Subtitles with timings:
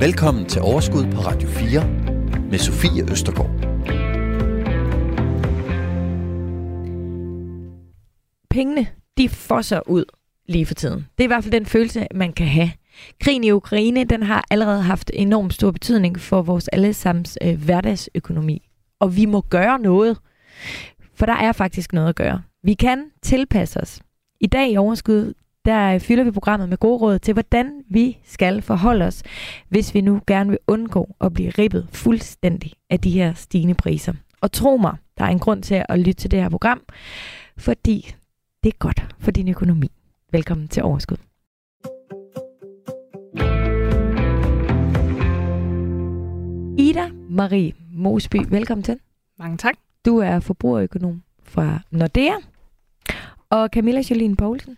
[0.00, 1.88] Velkommen til Overskud på Radio 4
[2.50, 3.50] med Sofie Østergaard.
[8.50, 8.86] Pengene,
[9.18, 10.04] de fosser ud
[10.46, 10.98] lige for tiden.
[10.98, 12.70] Det er i hvert fald den følelse, man kan have.
[13.20, 18.68] Krigen i Ukraine, den har allerede haft enormt stor betydning for vores allesammens øh, hverdagsøkonomi.
[19.00, 20.18] Og vi må gøre noget,
[21.14, 22.42] for der er faktisk noget at gøre.
[22.62, 24.00] Vi kan tilpasse os.
[24.40, 25.34] I dag i Overskud,
[25.66, 29.22] der fylder vi programmet med gode råd til, hvordan vi skal forholde os,
[29.68, 34.12] hvis vi nu gerne vil undgå at blive ribbet fuldstændig af de her stigende priser.
[34.40, 36.82] Og tro mig, der er en grund til at lytte til det her program,
[37.56, 38.14] fordi
[38.64, 39.90] det er godt for din økonomi.
[40.32, 41.16] Velkommen til Overskud.
[46.78, 48.98] Ida Marie Mosby, velkommen til.
[49.38, 49.74] Mange tak.
[50.04, 52.34] Du er forbrugerøkonom fra Nordea.
[53.50, 54.76] Og Camilla Jolene Poulsen,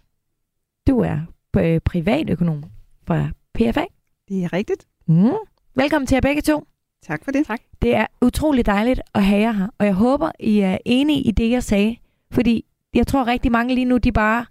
[0.89, 1.19] du er
[1.57, 2.65] øh, privatøkonom
[3.07, 3.85] fra PFA.
[4.29, 4.87] Det er rigtigt.
[5.07, 5.31] Mm.
[5.75, 6.67] Velkommen til jer begge to.
[7.03, 7.47] Tak for det.
[7.47, 7.61] Tak.
[7.83, 11.31] Det er utrolig dejligt at have jer her, og jeg håber, I er enige i
[11.31, 11.97] det, jeg sagde.
[12.31, 14.47] Fordi jeg tror rigtig mange lige nu, de bare...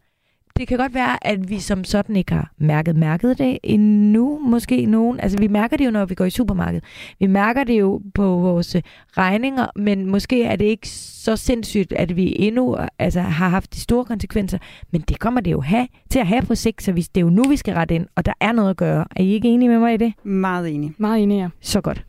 [0.57, 4.85] Det kan godt være, at vi som sådan ikke har mærket mærket det endnu, måske
[4.85, 5.19] nogen.
[5.19, 6.83] Altså, vi mærker det jo, når vi går i supermarkedet.
[7.19, 8.75] Vi mærker det jo på vores
[9.17, 13.79] regninger, men måske er det ikke så sindssygt, at vi endnu altså, har haft de
[13.79, 14.57] store konsekvenser.
[14.91, 17.25] Men det kommer det jo have, til at have på sigt, så hvis det er
[17.25, 19.05] jo nu, vi skal rette ind, og der er noget at gøre.
[19.15, 20.13] Er I ikke enige med mig i det?
[20.23, 20.93] Meget enig.
[20.97, 21.49] Meget enig, ja.
[21.61, 22.05] Så godt.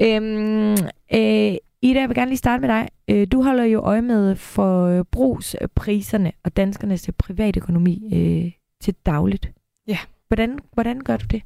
[0.00, 0.76] Øhm,
[1.14, 2.88] øh, Ida, jeg vil gerne lige starte med dig.
[3.08, 9.50] Øh, du holder jo øje med forbrugspriserne og danskernes privatøkonomi øh, til dagligt.
[9.88, 9.98] Ja.
[10.28, 11.42] Hvordan, hvordan gør du det?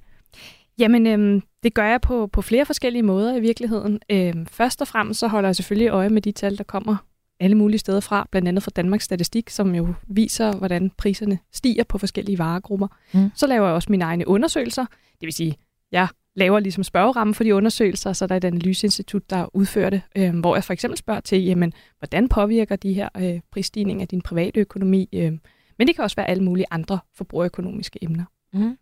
[0.78, 4.00] Jamen, øhm, det gør jeg på, på flere forskellige måder i virkeligheden.
[4.10, 6.96] Øhm, først og fremmest så holder jeg selvfølgelig øje med de tal, der kommer
[7.40, 11.84] alle mulige steder fra, blandt andet fra Danmarks Statistik, som jo viser, hvordan priserne stiger
[11.84, 12.88] på forskellige varegrupper.
[13.14, 13.30] Mm.
[13.34, 14.86] Så laver jeg også mine egne undersøgelser.
[15.20, 15.56] Det vil sige,
[15.92, 20.02] jeg laver ligesom spørgeramme for de undersøgelser, så der er et analyseinstitut, der udfører det,
[20.16, 24.22] øh, hvor jeg for eksempel spørger til, jamen, hvordan påvirker de her øh, prisstigninger din
[24.22, 25.08] private økonomi?
[25.12, 25.32] Øh,
[25.78, 28.24] men det kan også være alle mulige andre forbrugerøkonomiske emner.
[28.52, 28.78] Mm.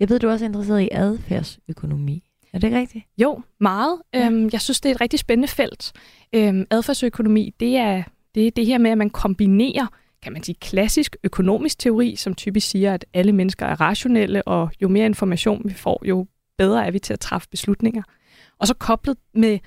[0.00, 2.22] Jeg ved, du er også interesseret i adfærdsøkonomi.
[2.52, 3.04] Er det ikke rigtigt?
[3.18, 4.00] Jo, meget.
[4.14, 4.26] Ja.
[4.26, 5.92] Øhm, jeg synes, det er et rigtig spændende felt.
[6.32, 8.02] Øhm, adfærdsøkonomi, det er,
[8.34, 9.86] det er det her med, at man kombinerer
[10.22, 14.70] kan man sige, klassisk økonomisk teori, som typisk siger, at alle mennesker er rationelle, og
[14.82, 16.26] jo mere information vi får, jo
[16.58, 18.02] bedre er vi til at træffe beslutninger.
[18.58, 19.58] Og så koblet med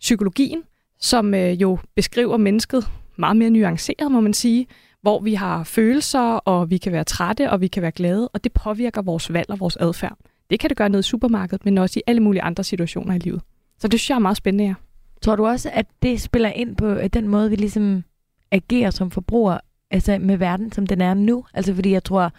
[0.00, 0.62] psykologien,
[1.00, 4.66] som øh, jo beskriver mennesket meget mere nuanceret, må man sige,
[5.02, 8.44] hvor vi har følelser, og vi kan være trætte, og vi kan være glade, og
[8.44, 10.16] det påvirker vores valg og vores adfærd.
[10.50, 13.18] Det kan det gøre ned i supermarkedet, men også i alle mulige andre situationer i
[13.18, 13.42] livet.
[13.78, 14.74] Så det synes jeg er meget spændende, ja.
[15.22, 18.04] Tror du også, at det spiller ind på øh, den måde, vi ligesom
[18.50, 21.44] agerer som forbrugere, altså med verden, som den er nu?
[21.54, 22.32] Altså fordi jeg tror,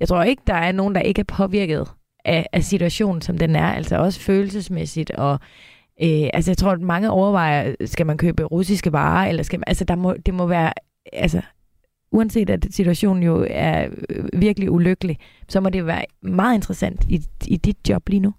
[0.00, 1.88] jeg tror ikke, der er nogen, der ikke er påvirket
[2.24, 3.66] af, af situationen, som den er.
[3.66, 5.10] Altså også følelsesmæssigt.
[5.10, 5.32] Og
[6.02, 9.64] øh, altså jeg tror, at mange overvejer, skal man købe russiske varer, eller skal man,
[9.66, 10.72] altså der må, det må være,
[11.12, 11.40] altså
[12.12, 15.18] uanset at situationen jo er øh, virkelig ulykkelig,
[15.48, 18.34] så må det være meget interessant i, i dit job lige nu.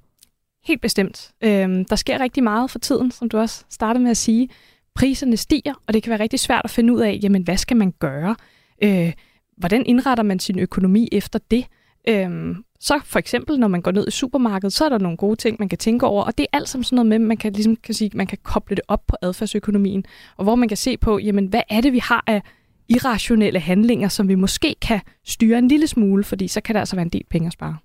[0.65, 1.31] Helt bestemt.
[1.43, 4.49] Øhm, der sker rigtig meget for tiden, som du også startede med at sige.
[4.95, 7.77] Priserne stiger, og det kan være rigtig svært at finde ud af, jamen, hvad skal
[7.77, 8.35] man gøre?
[8.83, 9.13] Øh,
[9.57, 11.65] hvordan indretter man sin økonomi efter det?
[12.07, 15.35] Øhm, så for eksempel, når man går ned i supermarkedet, så er der nogle gode
[15.35, 17.53] ting, man kan tænke over, og det er alt sammen sådan noget med, man kan,
[17.53, 20.05] ligesom, kan, sige, man kan koble det op på adfærdsøkonomien,
[20.37, 22.41] og hvor man kan se på, jamen, hvad er det, vi har af
[22.89, 26.95] irrationelle handlinger, som vi måske kan styre en lille smule, fordi så kan der altså
[26.95, 27.77] være en del penge at spare.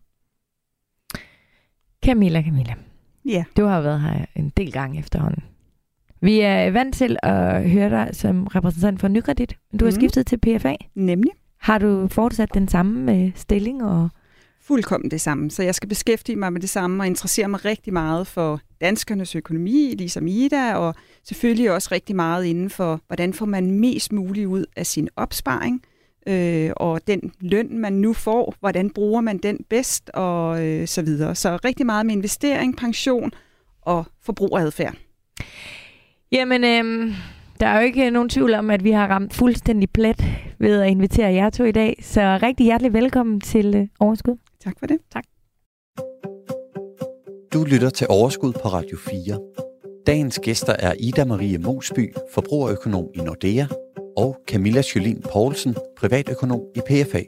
[2.05, 2.75] Camilla, Camilla.
[3.25, 3.45] Ja.
[3.57, 5.43] Du har været her en del gange efterhånden.
[6.21, 10.01] Vi er vant til at høre dig som repræsentant for Nykredit, men du har Mhm.
[10.01, 10.75] skiftet til PFA.
[10.95, 11.33] Nemlig.
[11.59, 13.85] Har du fortsat den samme øh, stilling?
[13.85, 14.09] Og...
[14.63, 15.51] Fuldkommen det samme.
[15.51, 19.37] Så jeg skal beskæftige mig med det samme og interessere mig rigtig meget for danskernes
[19.37, 20.95] økonomi, ligesom Ida, og
[21.25, 25.83] selvfølgelig også rigtig meget inden for, hvordan får man mest muligt ud af sin opsparing,
[26.27, 31.03] øh, og den løn, man nu får, hvordan bruger man den bedst, og øh, så
[31.03, 31.35] videre.
[31.35, 33.31] Så rigtig meget med investering, pension
[33.83, 34.95] og forbrugeradfærd.
[36.33, 37.13] Jamen, øhm,
[37.61, 40.25] der er jo ikke øh, nogen tvivl om, at vi har ramt fuldstændig plet
[40.59, 42.01] ved at invitere jer to i dag.
[42.03, 44.50] Så rigtig hjertelig velkommen til øh, Overskud.
[44.65, 44.99] Tak for det.
[47.53, 49.41] Du lytter til Overskud på Radio 4.
[50.07, 53.67] Dagens gæster er Ida Marie Mosby, forbrugerøkonom i Nordea,
[54.17, 57.23] og Camilla Jolin Poulsen, privatøkonom i PFA.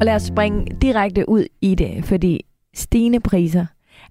[0.00, 3.66] Og lad os springe direkte ud i det, fordi stigende priser.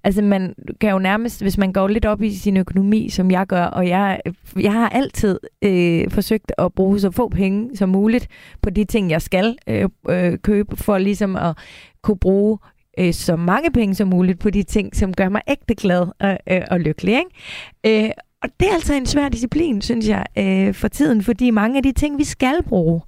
[0.06, 3.46] Altså man kan jo nærmest, hvis man går lidt op i sin økonomi, som jeg
[3.46, 4.20] gør, og jeg,
[4.56, 8.28] jeg har altid øh, forsøgt at bruge så få penge som muligt
[8.62, 11.56] på de ting, jeg skal øh, øh, købe, for ligesom at
[12.02, 12.58] kunne bruge
[12.98, 16.38] øh, så mange penge som muligt på de ting, som gør mig ægte glad og,
[16.50, 17.18] øh, og lykkelig.
[17.18, 18.04] Ikke?
[18.06, 18.10] Øh,
[18.42, 21.82] og det er altså en svær disciplin, synes jeg, øh, for tiden, fordi mange af
[21.82, 23.00] de ting, vi skal bruge,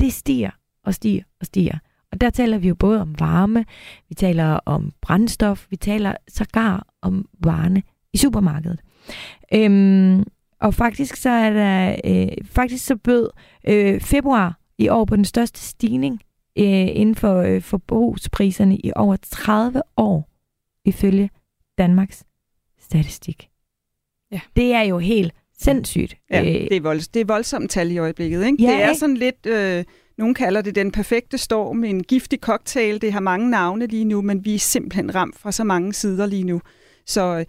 [0.00, 0.50] det stiger
[0.84, 1.78] og stiger og stiger.
[2.12, 3.64] Og der taler vi jo både om varme,
[4.08, 7.82] vi taler om brændstof, vi taler sågar om varerne
[8.12, 8.80] i supermarkedet.
[9.54, 10.24] Øhm,
[10.60, 13.30] og faktisk så er der, øh, faktisk så bød
[13.68, 16.22] øh, februar i år på den største stigning
[16.58, 20.28] øh, inden for øh, forbrugspriserne i over 30 år,
[20.84, 21.30] ifølge
[21.78, 22.24] Danmarks
[22.80, 23.48] statistik.
[24.32, 24.40] Ja.
[24.56, 26.16] Det er jo helt sindssygt.
[26.30, 28.46] Ja, Øh, det er, volds, det er voldsomt tal i øjeblikket.
[28.46, 28.62] Ikke?
[28.62, 28.98] Ja, det er ikke?
[28.98, 29.84] sådan lidt, øh,
[30.18, 33.02] nogen kalder det den perfekte storm, en giftig cocktail.
[33.02, 36.26] Det har mange navne lige nu, men vi er simpelthen ramt fra så mange sider
[36.26, 36.60] lige nu.
[37.06, 37.44] Så øh,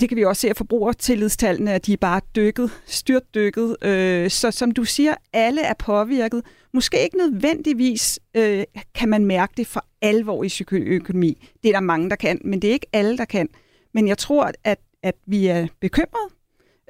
[0.00, 3.76] det kan vi også se af forbrugertillidstallene, at de er bare dykket, styrtdykket.
[3.82, 6.42] Øh, så som du siger, alle er påvirket.
[6.72, 8.64] Måske ikke nødvendigvis øh,
[8.94, 11.48] kan man mærke det for alvor i psykoøkonomi.
[11.62, 13.48] Det er der mange, der kan, men det er ikke alle, der kan.
[13.94, 16.34] Men jeg tror, at, at vi er bekymrede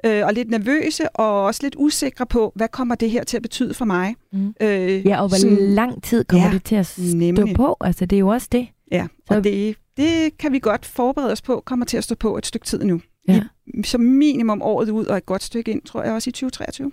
[0.05, 3.41] øh, og lidt nervøse og også lidt usikre på, hvad kommer det her til at
[3.43, 4.15] betyde for mig?
[4.33, 4.53] Mm.
[4.61, 7.55] Øh, Ja, og hvor sådan- lang tid kommer Ja, det til at stå nemlig.
[7.55, 7.77] på?
[7.81, 8.67] Altså, det er jo også det.
[8.91, 12.15] Ja, Så- og det, det kan vi godt forberede os på, kommer til at stå
[12.15, 13.01] på et stykke tid nu.
[13.27, 13.41] Ja.
[13.67, 16.91] I, som minimum året ud, og et godt stykke ind, tror jeg også i 2023.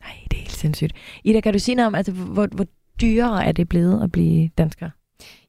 [0.00, 0.92] Nej, det er helt sindssygt.
[1.24, 2.66] Ida, kan du sige noget om, altså, hvor, hvor
[3.00, 4.90] dyrere er det blevet at blive dansker?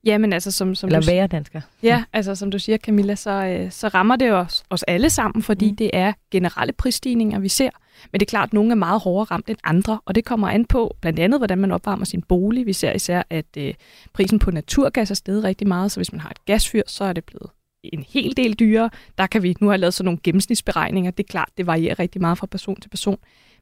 [0.06, 1.62] Jamen altså, som, som Eller du være dansker?
[1.84, 5.44] Ja, altså som du siger, Camilla, så, øh, så rammer det os, os alle sammen,
[5.44, 5.72] fordi Mm.
[5.72, 5.75] mm.
[5.75, 7.69] det er generelle prisstigninger, vi ser.
[8.12, 10.48] Men det er klart, at nogle er meget hårdere ramt end andre, og det kommer
[10.48, 12.66] an på blandt andet, hvordan man opvarmer sin bolig.
[12.66, 13.74] Vi ser især, at øh,
[14.13, 17.13] prisen på naturgas er steget rigtig meget, så hvis man har et gasfyr, så er
[17.13, 17.50] det blevet
[17.84, 18.90] en hel del dyrere.
[19.18, 21.12] Der kan vi nu have lavet sådan nogle gennemsnitsberegninger.
[21.12, 23.18] Det er klart, det varierer rigtig meget fra person til person.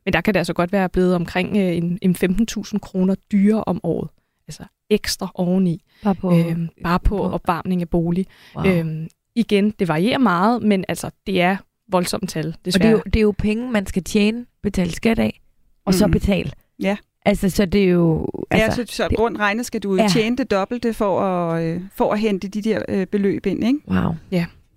[0.05, 3.63] Men der kan det altså godt være blevet omkring øh, en, en 15.000 kroner dyrere
[3.63, 4.09] om året.
[4.47, 5.83] Altså ekstra oveni.
[6.03, 6.37] Bare på...
[6.37, 8.25] Øhm, bare på på- opvarmning af bolig.
[8.55, 8.65] wow.
[8.65, 11.57] Øhm, igen, det varierer meget, men altså, det er
[11.91, 12.87] voldsomt tal, og det desværre.
[12.87, 15.41] er, jo, det er jo penge, man skal tjene, betale skat af,
[15.85, 15.93] og mm.
[15.93, 16.51] så betale.
[16.79, 16.97] Ja.
[17.25, 18.27] Altså, så det er jo...
[18.51, 20.01] Altså, ja, så, så det- rundt regnet skal du Ja.
[20.01, 20.07] ja.
[20.07, 23.79] tjene det dobbelte for at, øh, for at hente de der øh, beløb ind, ikke?
[23.91, 24.15] wow.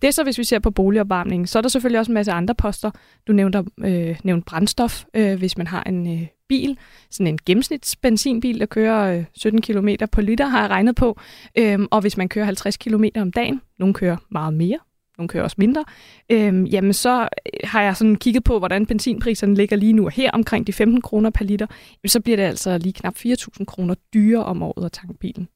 [0.02, 1.48] Det er så, hvis vi ser på boligopvarmning.
[1.48, 2.90] Så er der selvfølgelig også en masse andre poster.
[3.28, 6.78] Du nævnte, øh, nævnte brændstof, øh, hvis man har en øh, bil.
[7.10, 11.18] Sådan en gennemsnitsbenzinbil, der kører øh, 17 km på liter, har jeg regnet på.
[11.58, 14.78] Øhm, og hvis man kører 50 km om dagen, nogle kører meget mere,
[15.18, 15.84] nogle kører også mindre,
[16.30, 17.28] øhm, jamen så øh,
[17.64, 21.02] har jeg sådan kigget på, hvordan benzinpriserne ligger lige nu og her omkring de 15
[21.02, 21.66] kroner per liter.
[22.02, 25.48] Jamen, så bliver det altså lige knap 4.000 kroner dyrere om året at tanke bilen.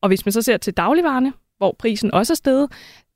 [0.00, 1.32] Og hvis man så ser til dagligvarerne,
[1.62, 2.68] hvor prisen også er steget,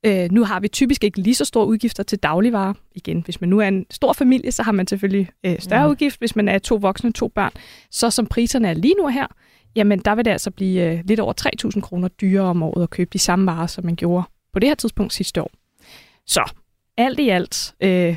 [0.05, 2.73] Øh, nu har vi typisk ikke lige så store udgifter til dagligvarer.
[2.95, 5.89] Igen, hvis man nu er en stor familie, så har man selvfølgelig øh, større Ja.
[5.89, 6.19] udgift.
[6.19, 7.51] Hvis man er to voksne, to børn.
[7.91, 9.27] Så som priserne er lige nu her,
[9.75, 11.33] jamen der vil det altså blive øh, lidt over
[11.75, 14.23] 3.000 kroner dyrere om året at købe de samme varer, som man gjorde
[14.53, 15.51] på det her tidspunkt sidste år.
[16.25, 16.51] Så
[16.97, 18.15] alt i alt øh,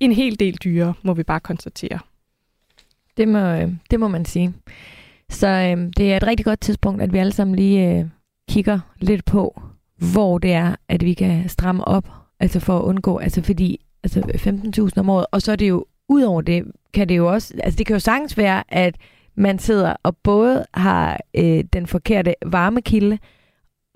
[0.00, 1.98] en hel del dyrere, må vi bare konstatere.
[3.16, 4.54] Det må, øh, det må man sige.
[5.30, 8.04] Så øh, det er et rigtig godt tidspunkt, at vi alle sammen lige øh,
[8.48, 9.62] kigger lidt på,
[10.12, 12.08] hvor det er, at vi kan stramme op,
[12.40, 15.84] altså for at undgå, altså fordi altså 15.000 om året, og så er det jo,
[16.08, 16.64] ud over det,
[16.94, 18.96] kan det jo også, altså det kan jo sagtens være, at
[19.36, 23.18] man sidder og både har øh, den forkerte varmekilde,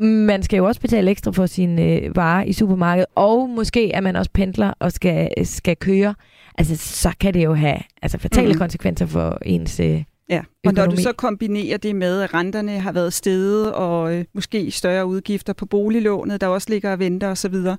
[0.01, 4.01] man skal jo også betale ekstra for sine øh, varer i supermarkedet, og måske er
[4.01, 6.15] man også pendler og skal, skal køre.
[6.59, 8.59] Altså, så kan det jo have altså, fatale mm.
[8.59, 9.81] Konsekvenser for ens...
[9.81, 11.03] Øh, Ja, og når du Økonomi.
[11.03, 15.67] så kombinerer det med, at renterne har været steget, og øh, måske større udgifter på
[15.67, 17.77] boliglånet, der også ligger og venter osv., så,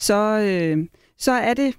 [0.00, 0.86] så, øh,
[1.18, 1.74] så er det et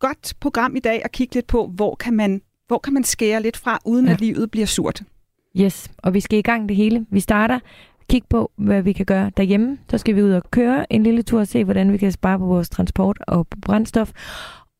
[0.00, 3.42] godt program i dag at kigge lidt på, hvor kan man, hvor kan man skære
[3.42, 4.12] lidt fra, uden Ja.
[4.12, 5.02] at livet bliver surt.
[5.60, 7.06] yes, og vi skal i gang det hele.
[7.10, 7.58] Vi starter,
[8.10, 9.78] kig på, hvad vi kan gøre derhjemme.
[9.90, 12.38] Så skal vi ud og køre en lille tur og se, hvordan vi kan spare
[12.38, 14.10] på vores transport og på brændstof.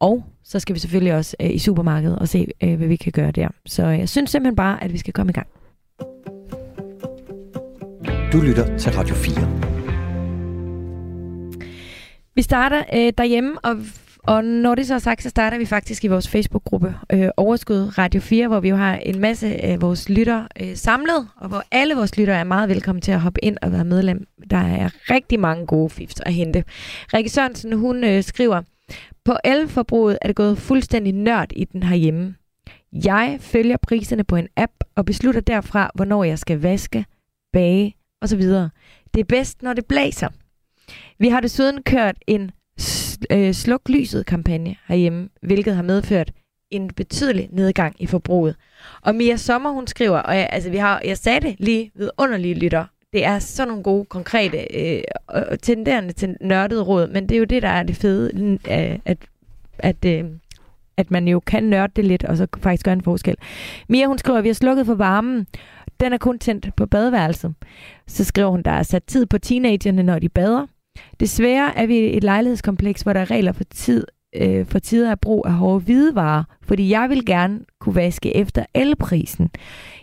[0.01, 3.13] Og så skal vi selvfølgelig også øh, i supermarkedet og se, øh, hvad vi kan
[3.13, 3.49] gøre der.
[3.67, 5.47] Så jeg synes simpelthen bare, at vi skal komme i gang.
[8.33, 9.71] Du lytter til Radio 4.
[12.35, 13.77] Vi starter øh, derhjemme, og,
[14.23, 17.99] og når det så er sagt, så starter vi faktisk i vores Facebook-gruppe øh, Overskud
[17.99, 21.63] Radio 4, hvor vi jo har en masse af vores lytter øh, samlet, og hvor
[21.71, 24.27] alle vores lyttere er meget velkommen til at hoppe ind og være medlem.
[24.51, 26.65] Der er rigtig mange gode fifs at hente.
[27.15, 28.63] Rikke Sørensen, hun øh, skriver,
[29.25, 32.35] på elforbruget er det gået fuldstændig nørd i den herhjemme.
[32.93, 37.05] Jeg følger priserne på en app og beslutter derfra, hvornår jeg skal vaske,
[37.53, 38.43] bage osv.
[39.15, 40.29] Det er bedst, når det blæser.
[41.19, 42.51] Vi har desuden kørt en
[43.31, 46.33] øh, sluk lyset kampagne herhjemme, hvilket har medført
[46.71, 48.57] en betydelig nedgang i forbruget.
[49.03, 52.11] Og Mia Sommer, hun skriver, og jeg, altså, vi har, jeg sagde det lige ved
[52.19, 57.29] underlige lytter, det er sådan nogle gode, konkrete, øh, og tenderende til nørdede råd, men
[57.29, 59.19] det er jo det, der er det fede, øh, at,
[59.79, 60.25] at, øh,
[60.97, 63.37] at man jo kan nørde det lidt, og så faktisk gøre en forskel.
[63.89, 65.47] Mia, hun skriver, at vi har slukket for varmen.
[66.01, 67.55] Den er kun tændt på badeværelset.
[68.07, 70.67] Så skriver hun, der er sat tid på teenagerne, når de bader.
[71.21, 74.07] Desværre er vi i et lejlighedskompleks, hvor der er regler for tid
[74.37, 78.67] øh, for tider af brug af hårde hvidevarer, fordi jeg vil gerne kunne vaske efter
[78.75, 79.51] elprisen.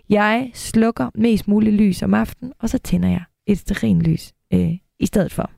[0.09, 5.05] Jeg slukker mest muligt lys om aftenen, og så tænder jeg et lys øh, i
[5.05, 5.51] stedet for.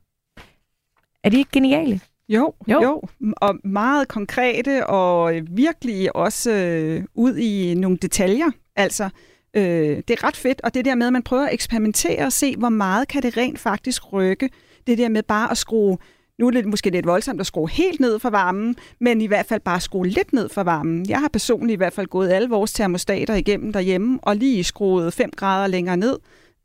[1.24, 2.00] Er de ikke geniale?
[2.30, 3.02] Jo, jo, jo,
[3.38, 8.52] og meget konkrete og virkelig også øh, ud i nogle detaljer.
[8.76, 9.10] Altså,
[9.54, 12.34] øh, det er ret fedt, og det der med, at man prøver at eksperimentere og
[12.34, 14.50] se, hvor meget kan det rent faktisk rykke.
[14.88, 15.98] Det der med bare at skrue
[16.40, 19.46] nu er det måske lidt voldsomt at skrue helt ned for varmen, men i hvert
[19.46, 21.10] fald bare skrue lidt ned for varmen.
[21.10, 25.14] Jeg har personligt i hvert fald gået alle vores termostater igennem derhjemme, og lige skruet
[25.14, 26.18] 5 grader længere ned,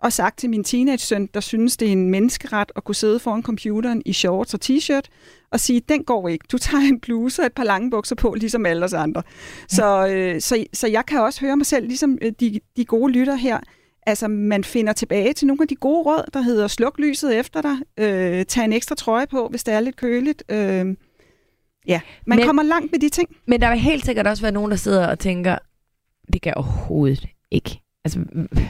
[0.02, 3.42] og sagt til min teenage-søn, der synes, det er en menneskeret at kunne sidde foran
[3.42, 5.08] computeren i shorts og t-shirt,
[5.50, 6.44] og sige, den går ikke.
[6.52, 9.22] Du tager en bluse og et par lange bukser på, ligesom alle os andre.
[9.26, 9.76] Ja.
[9.76, 13.12] Så, øh, så, så jeg kan også høre mig selv, ligesom øh, de, de gode
[13.12, 13.58] lytter her,
[14.06, 17.62] Altså, man finder tilbage til nogle af de gode råd, der hedder sluk lyset efter
[17.62, 20.44] dig, øh, tag en ekstra trøje på, hvis det er lidt køligt.
[20.48, 20.96] Øh,
[21.86, 23.36] ja, man men, kommer langt med de ting.
[23.46, 25.58] Men der vil helt sikkert også være nogen, der sidder og tænker,
[26.32, 27.80] det kan overhovedet ikke.
[28.04, 28.18] Altså,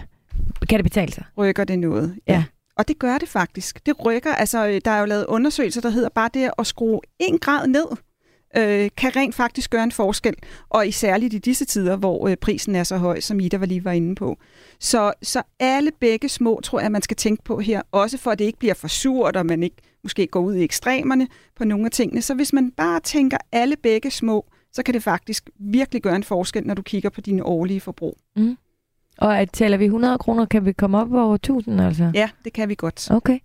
[0.69, 1.25] kan det betale sig?
[1.39, 2.19] Rykker det noget?
[2.29, 2.33] Ja.
[2.33, 2.45] ja.
[2.77, 3.87] Og det gør det faktisk.
[3.87, 4.35] Det rykker.
[4.35, 7.87] Altså, der er jo lavet undersøgelser, der hedder bare det at skrue en grad ned
[8.57, 10.35] øh, kan rent faktisk gøre en forskel,
[10.69, 13.67] og i særligt i disse tider, hvor øh, prisen er så høj, som Ida var
[13.67, 14.39] lige var inde på.
[14.81, 18.39] Så, så alle begge små, tror jeg, man skal tænke på her, også for at
[18.39, 21.85] det ikke bliver for surt, og man ikke måske går ud i ekstremerne på nogle
[21.85, 22.23] af tingene.
[22.23, 26.25] Så hvis man bare tænker alle begge små, så kan det faktisk virkelig gøre en
[26.25, 28.19] forskel, når du kigger på dine årlige forbrug.
[28.37, 28.57] Mm.
[29.19, 32.11] Og at taler vi 100 kroner, kan vi komme op over 1000 altså?
[32.15, 33.11] Ja, det kan vi godt.
[33.11, 33.39] Okay.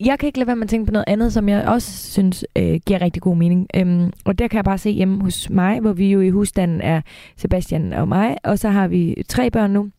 [0.00, 2.44] Jeg kan ikke lade være med at tænke på noget andet, som jeg også synes
[2.56, 3.66] øh, giver rigtig god mening.
[3.76, 6.80] Øhm, og der kan jeg bare se hjemme hos mig, hvor vi jo i husstanden
[6.80, 7.00] er
[7.36, 9.90] Sebastian og mig, og så har vi tre børn nu.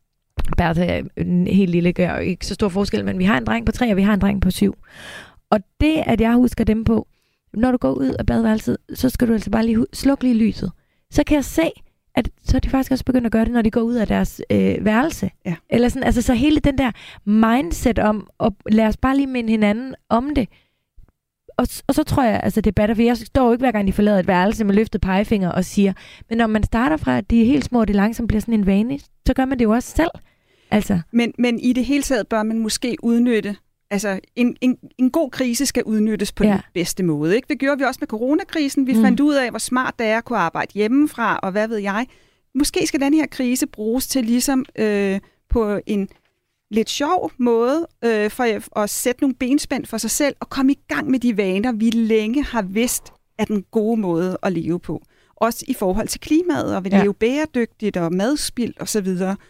[0.57, 3.65] Bertha er en helt lille, gør ikke så stor forskel, men vi har en dreng
[3.65, 4.75] på tre, og vi har en dreng på syv.
[5.49, 7.07] Og det, at jeg husker dem på,
[7.53, 10.71] når du går ud af badeværelset, så skal du altså bare lige slukke lige lyset.
[11.11, 11.71] Så kan jeg se,
[12.15, 14.07] at så er de faktisk også begyndt at gøre det, når de går ud af
[14.07, 15.31] deres øh, værelse.
[15.45, 15.55] Ja.
[15.69, 16.91] Eller sådan, altså så hele den der
[17.25, 20.49] mindset om, at lad os bare lige minde hinanden om det.
[21.57, 23.71] Og, og så tror jeg, altså det er bedre, for jeg står jo ikke hver
[23.71, 25.93] gang, de forlader et værelse med løftet pegefinger og siger,
[26.29, 28.53] men når man starter fra, at de er helt små, og det langsomt bliver sådan
[28.53, 30.11] en vane, så gør man det jo også selv.
[30.71, 30.99] Altså.
[31.11, 33.55] Men, men i det hele taget bør man måske udnytte
[33.93, 36.51] Altså, en, en, en god krise skal udnyttes på ja.
[36.51, 37.35] den bedste måde.
[37.35, 37.45] Ikke?
[37.49, 38.87] Det gjorde vi også med coronakrisen.
[38.87, 39.01] Vi mm.
[39.01, 42.07] fandt ud af, hvor smart det er at kunne arbejde hjemmefra, og hvad ved jeg.
[42.55, 45.19] Måske skal den her krise bruges til ligesom øh,
[45.49, 46.09] på en
[46.71, 50.79] lidt sjov måde øh, for at sætte nogle benspænd for sig selv og komme i
[50.87, 55.03] gang med de vaner, vi længe har vidst er den gode måde at leve på.
[55.35, 57.01] Også i forhold til klimaet, og vi ja.
[57.01, 59.07] leve bæredygtigt og madspild osv.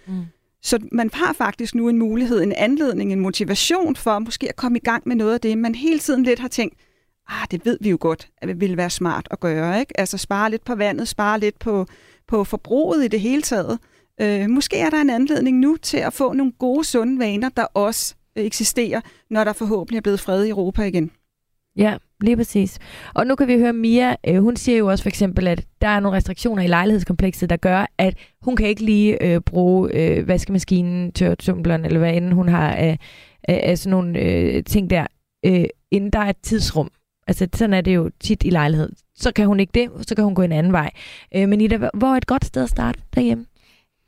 [0.08, 0.26] Mm.
[0.64, 4.78] Så man har faktisk nu en mulighed, en anledning, en motivation for måske at komme
[4.78, 6.76] i gang med noget af det, man hele tiden lidt har tænkt,
[7.30, 9.80] ah, det ved vi jo godt, at det ville være smart at gøre.
[9.80, 10.00] Ikke?
[10.00, 11.86] Altså spare lidt på vandet, spare lidt på,
[12.28, 13.80] på forbruget i det hele taget.
[14.22, 17.64] Øh, måske er der en anledning nu til at få nogle gode, sunde vaner, der
[17.64, 21.12] også eksisterer, når der forhåbentlig er blevet fred i Europa igen.
[21.78, 22.80] Ja, lige præcis.
[23.14, 25.88] Og nu kan vi høre Mia, øh, hun siger jo også for eksempel, at der
[25.88, 30.28] er nogle restriktioner i lejlighedskomplekset, der gør, at hun kan ikke lige øh, bruge øh,
[30.28, 33.00] vaskemaskinen, tørretumbleren, eller hvad end hun har af,
[33.44, 35.08] af, af sådan nogle øh, ting der,
[35.46, 36.92] øh, inden der er et tidsrum.
[37.28, 38.90] Altså sådan er det jo tit i lejlighed.
[39.16, 40.92] Så kan hun ikke det, så kan hun gå en anden vej.
[41.36, 43.46] Øh, men Ida, hvor er et godt sted at starte derhjemme?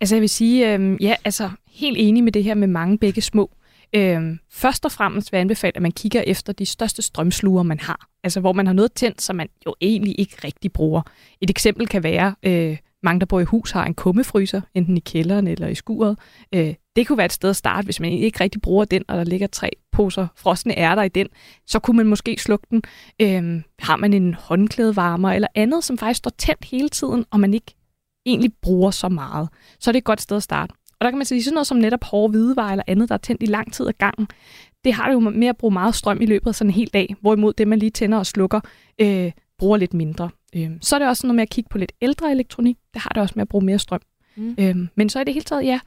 [0.01, 3.21] Altså jeg vil sige, øh, ja, altså helt enig med det her med mange begge
[3.21, 3.49] små.
[3.93, 7.79] Øhm, først og fremmest vil jeg anbefale, at man kigger efter de største strømsluger, man
[7.79, 8.07] har.
[8.23, 11.01] Altså hvor man har noget tændt, som man jo egentlig ikke rigtig bruger.
[11.41, 14.99] Et eksempel kan være, øh, mange der bor i hus har en kummefryser, enten i
[14.99, 16.19] kælderen eller i skuret.
[16.53, 19.17] Øh, det kunne være et sted at starte, hvis man ikke rigtig bruger den, og
[19.17, 21.27] der ligger tre poser frosne ærter i den,
[21.67, 22.83] så kunne man måske slukke den.
[23.21, 27.53] Øh, har man en håndklædevarmer eller andet, som faktisk står tændt hele tiden, og man
[27.53, 27.75] ikke
[28.25, 29.49] egentlig bruger så meget,
[29.79, 30.73] så er det et godt sted at starte.
[30.99, 33.19] Og der kan man sige, sådan noget som netop hårde hvidevarer eller andet, der er
[33.19, 34.27] tændt i lang tid ad gangen,
[34.85, 36.89] det har det jo med at bruge meget strøm i løbet af sådan en hel
[36.93, 38.59] dag, hvorimod det, man lige tænder og slukker,
[39.01, 40.29] øh, bruger lidt mindre.
[40.55, 43.09] Øh, så er det også noget med at kigge på lidt ældre elektronik, det har
[43.09, 44.01] det også med at bruge mere strøm.
[44.35, 44.55] Mm.
[44.59, 45.79] Øh, men så er det hele taget, ja,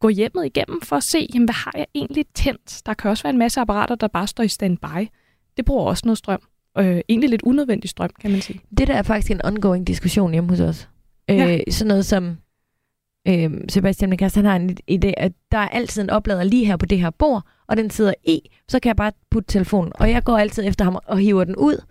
[0.00, 2.82] gå hjemmet igennem for at se, jamen, hvad har jeg egentlig tændt?
[2.86, 5.08] Der kan også være en masse apparater, der bare står i standby.
[5.56, 6.40] Det bruger også noget strøm.
[6.78, 8.60] Øh, egentlig lidt unødvendig strøm, kan man sige.
[8.78, 10.88] Det der er faktisk en ongoing diskussion hjemme hos os.
[11.28, 11.54] Ja.
[11.54, 12.36] Øh, sådan noget som,
[13.28, 16.76] øh, Sebastian Mikast, han har en idé, at der er altid en oplader lige her
[16.76, 19.92] på det her bord, og den sidder i, så kan jeg bare putte telefonen.
[19.94, 21.84] Og jeg går altid efter ham og hiver den ud.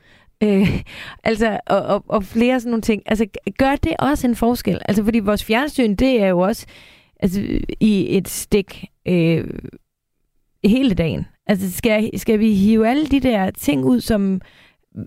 [0.43, 0.83] Øh,
[1.23, 3.01] altså, og, og, og flere sådan nogle ting.
[3.05, 3.25] Altså,
[3.57, 4.81] gør det også en forskel?
[4.85, 6.65] Altså, fordi vores fjernsyn, det er jo også
[7.19, 9.47] altså, i et stik øh,
[10.63, 11.25] hele dagen.
[11.47, 14.41] Altså, skal, skal vi hive alle de der ting ud, som...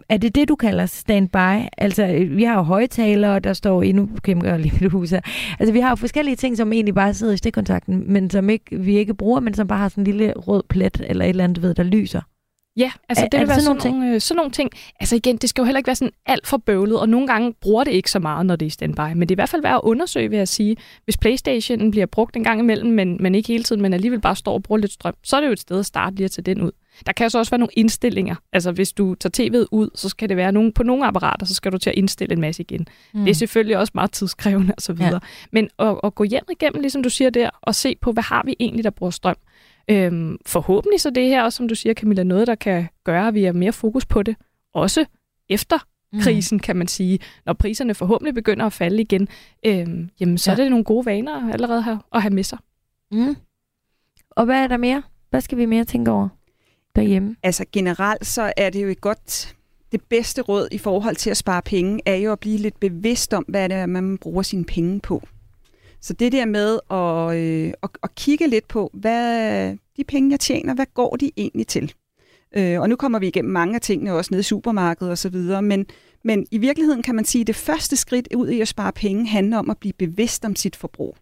[0.08, 1.68] Er det det, du kalder standby?
[1.78, 3.92] Altså, vi har jo højtalere, der står i...
[3.92, 5.20] Nu kan jeg gøre lige mit hus her.
[5.58, 8.78] Altså, vi har jo forskellige ting, som egentlig bare sidder i stikkontakten, men som ikke,
[8.80, 11.44] vi ikke bruger, men som bare har sådan en lille rød plet eller et eller
[11.44, 12.20] andet, ved, der lyser.
[12.76, 14.22] Ja, altså Er- det er vil det være sådan sådan, nogle ting?
[14.22, 14.70] sådan nogle ting.
[15.00, 17.54] Altså igen, det skal jo heller ikke være sådan alt for bøvlet, og nogle gange
[17.60, 19.00] bruger det ikke så meget, når det er standby.
[19.00, 20.76] Men det er i hvert fald værd at undersøge, vil jeg sige.
[21.04, 24.36] Hvis Playstationen bliver brugt en gang imellem, men, men ikke hele tiden, men alligevel bare
[24.36, 26.30] står og bruger lidt strøm, så er det jo et sted at starte lige at
[26.30, 26.70] tage den ud.
[27.06, 28.34] Der kan så også være nogle indstillinger.
[28.52, 31.54] Altså hvis du tager tv'et ud, så skal det være nogle, på nogle apparater, så
[31.54, 32.86] skal du til at indstille en masse igen.
[33.14, 33.20] Mm.
[33.24, 35.12] Det er selvfølgelig også meget tidskrævende og så videre.
[35.12, 35.18] Ja.
[35.52, 38.42] Men at, at gå hjem igennem, ligesom du siger der, og se på, hvad har
[38.44, 39.36] vi egentlig, der bruger strøm.
[39.90, 43.34] Øhm, forhåbentlig så det her også, som du siger, Camilla, noget, der kan gøre, at
[43.34, 44.36] vi har mere fokus på det.
[44.74, 45.04] Også
[45.48, 45.78] efter
[46.12, 46.20] Mm.
[46.20, 47.18] krisen, kan man sige.
[47.46, 49.28] Når priserne forhåbentlig begynder at falde igen,
[49.66, 50.56] øhm, jamen, så Ja.
[50.56, 52.58] er det nogle gode vaner allerede her at have med sig.
[53.12, 53.36] Mm.
[54.30, 55.02] Og hvad er der mere?
[55.30, 56.28] Hvad skal vi mere tænke over
[56.96, 57.36] derhjemme?
[57.42, 59.56] Altså generelt så er det jo et godt,
[59.92, 63.34] det bedste råd i forhold til at spare penge, er jo at blive lidt bevidst
[63.34, 65.22] om, hvad det er, man bruger sine penge på.
[66.00, 70.40] Så det der med at, øh, at, at kigge lidt på, hvad de penge, jeg
[70.40, 71.94] tjener, hvad går de egentlig til?
[72.56, 75.28] Øh, og nu kommer vi igennem mange af tingene, også nede i supermarkedet og så
[75.28, 75.86] videre, men,
[76.24, 79.26] men i virkeligheden kan man sige, at det første skridt ud i at spare penge
[79.26, 81.16] handler om at blive bevidst om sit forbrug.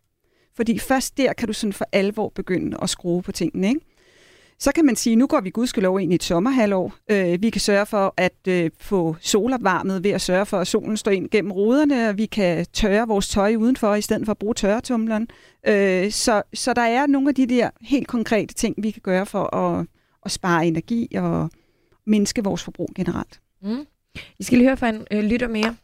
[0.56, 3.80] Fordi først der kan du sådan for alvor begynde at skrue på tingene, ikke?
[4.64, 6.94] Så kan man sige, at nu går vi gudskelov ind i et sommerhalvår.
[7.11, 10.97] Øh, vi kan sørge for at øh, få solopvarmet ved at sørge for, at solen
[10.97, 14.38] står ind gennem ruderne, og vi kan tørre vores tøj udenfor, i stedet for at
[14.38, 15.28] bruge tørretumleren.
[15.66, 19.26] Øh, så, så der er nogle af de der helt konkrete ting, vi kan gøre
[19.26, 19.87] for at,
[20.25, 21.50] at spare energi og
[22.06, 23.40] mindske vores forbrug generelt.
[23.62, 23.87] Mm.
[24.38, 25.77] I skal lige høre fra en øh, lytter mere.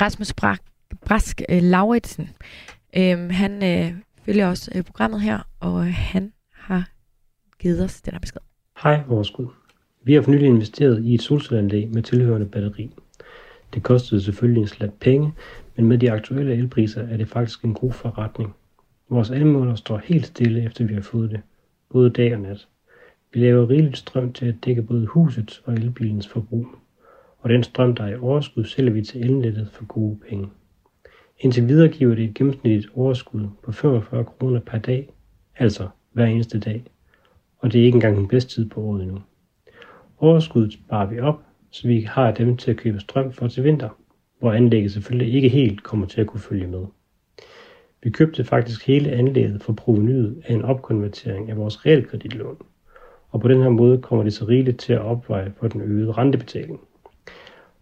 [0.00, 0.62] Rasmus Brask,
[1.06, 2.30] Brask øh, Lauritsen.
[2.96, 6.32] Øhm, han øh, følger også øh, programmet her, og øh, han
[7.62, 8.40] givet os den her besked.
[8.82, 9.46] Hej Overskud.
[10.02, 12.90] Vi har for nylig investeret i et solcelleanlæg med tilhørende batteri.
[13.74, 15.32] Det kostede selvfølgelig en slat penge,
[15.76, 18.54] men med de aktuelle elpriser er det faktisk en god forretning.
[19.08, 21.40] Vores elmåler står helt stille efter vi har fået det,
[21.90, 22.68] både dag og nat.
[23.32, 26.66] Vi laver rigeligt strøm til at dække både husets og elbilens forbrug.
[27.38, 30.48] Og den strøm, der er i overskud, sælger vi til elnettet for gode penge.
[31.38, 35.12] Indtil videre giver det et gennemsnitligt overskud på 45 kroner per dag,
[35.56, 36.84] altså hver eneste dag.
[37.62, 39.18] Og det er ikke engang den bedste tid på året endnu.
[40.18, 43.88] Overskuddet sparer vi op, så vi har dem til at købe strøm for til vinter,
[44.38, 46.84] hvor anlægget selvfølgelig ikke helt kommer til at kunne følge med.
[48.02, 52.56] Vi købte faktisk hele anlægget for provenyet af en opkonvertering af vores realkreditlån,
[53.30, 56.12] og på den her måde kommer det så rigeligt til at opveje for den øgede
[56.12, 56.80] rentebetaling.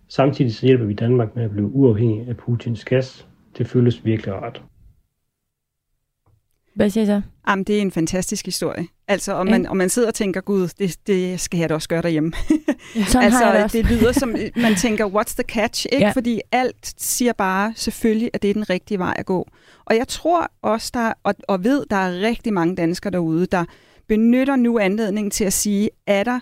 [0.08, 3.28] Samtidig så hjælper vi Danmark med at blive uafhængig af Putins gas.
[3.58, 4.62] Det føles virkelig rart.
[6.76, 7.20] Hvad siger I så?
[7.48, 8.86] Jamen, det er en fantastisk historie.
[9.08, 9.50] Altså, om Ja.
[9.50, 12.32] man, om man sidder og tænker, gud, det, det skal jeg da også gøre derhjemme.
[13.06, 13.78] Sådan altså, har jeg det også.
[13.78, 15.86] det lyder som, man tænker, what's the catch?
[15.92, 15.96] Ikke?
[16.02, 16.06] Ja.
[16.06, 16.12] Ja.
[16.12, 19.48] Fordi alt siger bare selvfølgelig, at det er den rigtige vej at gå.
[19.84, 23.64] Og jeg tror også, der, og, og ved, der er rigtig mange danskere derude, der
[24.08, 26.40] benytter nu anledningen til at sige, er der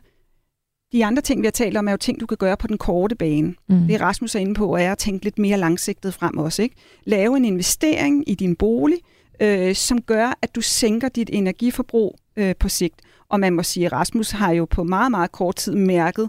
[0.93, 2.79] de andre ting, vi har talt om, er jo ting, du kan gøre på den
[2.79, 3.55] korte bane.
[3.69, 3.81] Mm.
[3.89, 6.63] Det Rasmus er inde på, er at tænke lidt mere langsigtet frem også.
[6.63, 6.75] Ikke?
[7.05, 8.99] Lave en investering i din bolig,
[9.41, 13.01] øh, som gør, at du sænker dit energiforbrug øh, på sigt.
[13.29, 16.29] Og man må sige, at Rasmus har jo på meget, meget kort tid mærket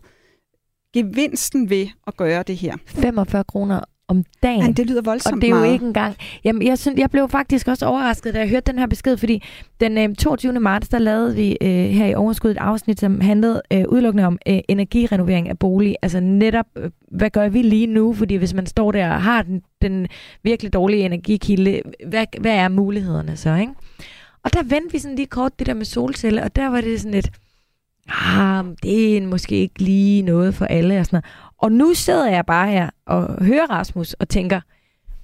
[0.93, 2.77] gevinsten ved at gøre det her.
[2.85, 4.63] 45 kroner om dagen.
[4.63, 5.73] Men det lyder voldsomt Og det er jo meget.
[5.73, 6.15] ikke engang...
[6.43, 9.43] Jamen, jeg, synes, jeg blev faktisk også overrasket, da jeg hørte den her besked, fordi
[9.79, 10.59] den øh, 22.
[10.59, 14.37] marts, der lavede vi øh, her i Overskud et afsnit, som handlede øh, udelukkende om
[14.47, 15.95] øh, energirenovering af bolig.
[16.01, 18.13] Altså netop, øh, hvad gør vi lige nu?
[18.13, 20.07] Fordi hvis man står der og har den, den
[20.43, 23.73] virkelig dårlige energikilde, hvad, hvad er mulighederne så, ikke?
[24.43, 27.01] Og der vendte vi sådan lige kort det der med solceller, og der var det
[27.01, 27.31] sådan lidt,
[28.09, 31.25] ah, det er måske ikke lige noget for alle og sådan noget.
[31.57, 34.61] Og nu sidder jeg bare her og hører Rasmus og tænker,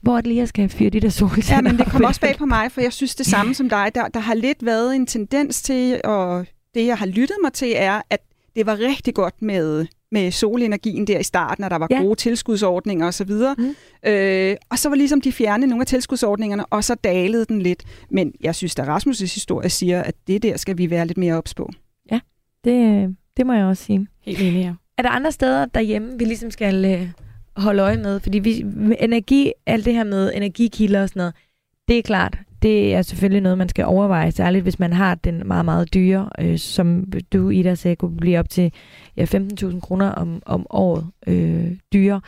[0.01, 2.21] hvor er det lige, jeg skal fyre de der solceller Ja, men det kommer også
[2.21, 3.91] bag på mig, for jeg synes det samme som dig.
[3.95, 7.73] Der, der har lidt været en tendens til, og det jeg har lyttet mig til,
[7.75, 8.19] er, at
[8.55, 11.97] det var rigtig godt med, med solenergien der i starten, og der var Ja.
[12.01, 13.31] gode tilskudsordninger osv.
[13.57, 13.75] Mm.
[14.05, 17.83] Øh, og så var ligesom de fjerne nogle af tilskudsordningerne, og så dalede den lidt.
[18.11, 21.33] Men jeg synes, at Rasmus' historie siger, at det der skal vi være lidt mere
[21.37, 21.69] ops på.
[22.65, 24.07] Det, det må jeg også sige.
[24.21, 24.73] Helt enig, ja.
[24.97, 27.09] Er der andre steder derhjemme, vi ligesom skal øh,
[27.55, 28.19] holde øje med?
[28.19, 28.65] Fordi vi,
[28.99, 31.33] energi, alt det her med energikilder og sådan noget,
[31.87, 35.47] det er klart, det er selvfølgelig noget, man skal overveje, særligt hvis man har den
[35.47, 38.73] meget, meget dyre, øh, som du, Ida, sagde, kunne blive op til
[39.17, 42.21] ja, 15.000 kroner om, om året øh, dyre.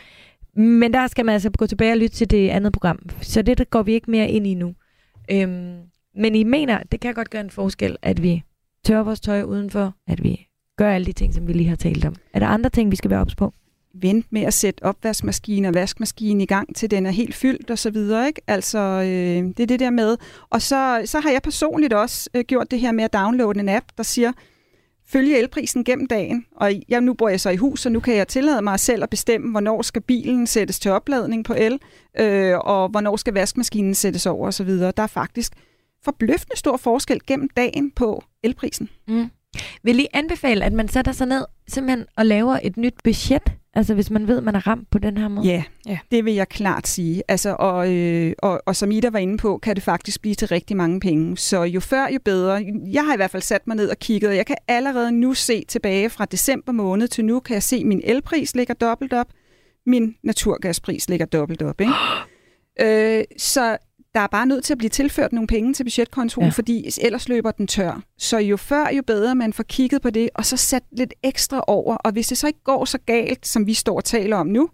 [0.54, 3.58] Men der skal man altså gå tilbage og lytte til det andet program, så det
[3.58, 4.74] der går vi ikke mere ind i nu.
[5.32, 5.78] Øhm,
[6.16, 8.44] men I mener, det kan godt gøre en forskel, at vi
[8.86, 12.06] tørrer vores tøj udenfor, at vi gør alle de ting, som vi lige har talt
[12.06, 12.16] om.
[12.34, 13.54] Er der andre ting, vi skal være ops på?
[14.02, 17.80] vent med at sætte opvaskemaskinen og vaskemaskinen i gang, til den er helt fyldt og
[17.80, 18.28] så videre.
[18.28, 18.42] Ikke?
[18.48, 20.18] Altså, øh, det er det der med.
[20.50, 23.70] Og så, så har jeg personligt også øh, gjort det her med at downloade en
[23.70, 24.32] app, der siger,
[25.08, 26.46] følge elprisen gennem dagen.
[26.56, 29.04] Og jeg, nu bor jeg så i hus, så nu kan jeg tillade mig selv
[29.04, 31.80] at bestemme, hvornår skal bilen sættes til opladning på el,
[32.20, 34.70] øh, og hvornår skal vaskemaskinen sættes over osv.
[34.70, 35.54] Der er faktisk
[36.04, 38.90] forbløffende stor forskel gennem dagen på elprisen.
[39.08, 39.30] Mm.
[39.84, 43.52] Vil I anbefale, at man sætter sig ned simpelthen og laver et nyt budget?
[43.74, 45.48] Altså hvis man ved, at man er ramt på den her måde?
[45.48, 46.00] Ja, ja.
[46.12, 47.24] det vil jeg klart sige.
[47.28, 50.48] Altså, og, øh, og, og som Ida var inde på, kan det faktisk blive til
[50.48, 51.38] rigtig mange penge.
[51.38, 52.66] Så jo før, jo bedre.
[52.92, 55.34] Jeg har i hvert fald sat mig ned og kigget, og jeg kan allerede nu
[55.34, 59.14] se tilbage fra december måned til nu, kan jeg se, at min elpris ligger dobbelt
[59.14, 59.28] op,
[59.86, 61.82] min naturgaspris ligger dobbelt op.
[61.82, 61.94] Ikke?
[63.20, 63.78] øh, så
[64.18, 66.52] der er bare nødt til at blive tilført nogle penge til budgetkontoen, ja.
[66.52, 68.02] fordi ellers løber den tør.
[68.18, 71.64] Så jo før, jo bedre man får kigget på det, og så sat lidt ekstra
[71.68, 71.96] over.
[71.96, 74.70] Og hvis det så ikke går så galt, som vi står og taler om nu,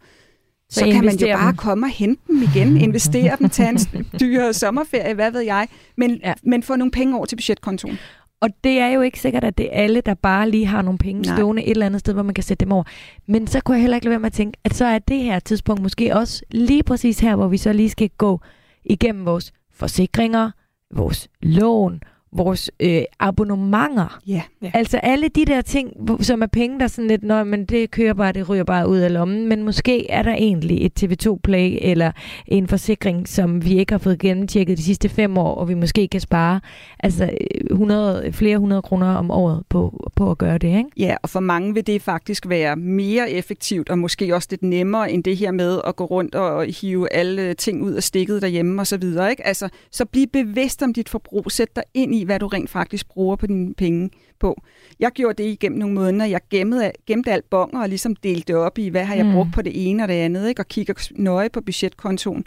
[0.69, 1.56] så, så kan man jo bare dem.
[1.56, 6.19] komme og hente dem igen, investere dem, tage en dyre sommerferie, hvad ved jeg, men,
[6.23, 6.34] ja.
[6.43, 7.99] men få nogle penge over til budgetkontoen.
[8.41, 10.97] Og det er jo ikke sikkert, at det er alle, der bare lige har nogle
[10.97, 11.36] penge Nej.
[11.36, 12.84] stående et eller andet sted, hvor man kan sætte dem over.
[13.27, 15.19] Men så kunne jeg heller ikke lade være med at tænke, at så er det
[15.19, 18.39] her tidspunkt måske også lige præcis her, hvor vi så lige skal gå
[18.86, 20.52] igennem vores forsikringer,
[20.91, 22.02] vores lån,
[22.36, 24.22] vores øh, abonnementer.
[24.28, 24.41] Ja.
[24.62, 24.72] ja.
[24.74, 28.13] Altså alle de der ting, som er penge, der sådan lidt, når men det kører
[28.13, 31.78] bare, det ryger bare ud af lommen, men måske er der egentlig et TV2 Play
[31.82, 32.12] eller
[32.48, 36.08] en forsikring, som vi ikke har fået gennemtjekket de sidste fem år, og vi måske
[36.08, 36.60] kan spare
[37.00, 37.30] altså
[37.72, 40.89] 100, flere hundrede kroner om året på, på at gøre det, ikke?
[40.98, 45.12] Ja, og for mange vil det faktisk være mere effektivt, og måske også lidt nemmere,
[45.12, 48.82] end det her med at gå rundt og hive alle ting ud af stikket derhjemme
[48.82, 49.48] og så videre, ikke?
[49.48, 53.08] Altså, så bliv bevidst om dit forbrug, sæt dig ind i, hvad du rent faktisk
[53.08, 54.10] bruger på dine penge
[54.40, 54.62] på.
[55.00, 56.26] Jeg gjorde det igennem nogle måneder.
[56.26, 59.32] Jeg gemte, gemte alt bonger og ligesom delte det op i, hvad har jeg mm.
[59.32, 60.62] brugt på det ene og det andet, ikke?
[60.62, 62.46] og kigger nøje på budgetkontoen.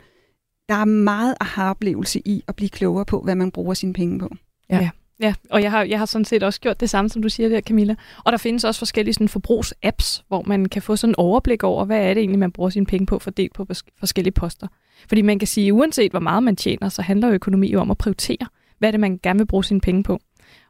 [0.69, 4.29] Der er meget aha-oplevelse i at blive klogere på, hvad man bruger sine penge på.
[4.71, 4.77] Ja.
[4.77, 4.91] ja.
[5.21, 7.49] Ja, og jeg har, jeg har sådan set også gjort det samme, som du siger
[7.49, 7.95] der, Camilla.
[8.25, 11.85] Og der findes også forskellige sådan, forbrugsapps, hvor man kan få sådan en overblik over,
[11.85, 13.67] hvad er det egentlig, man bruger sine penge på, fordelt på
[13.99, 14.67] forskellige poster.
[15.09, 17.91] Fordi man kan sige, at uanset hvor meget man tjener, så handler økonomi jo om
[17.91, 18.47] at prioritere
[18.79, 20.19] hvad er det, man gerne vil bruge sine penge på.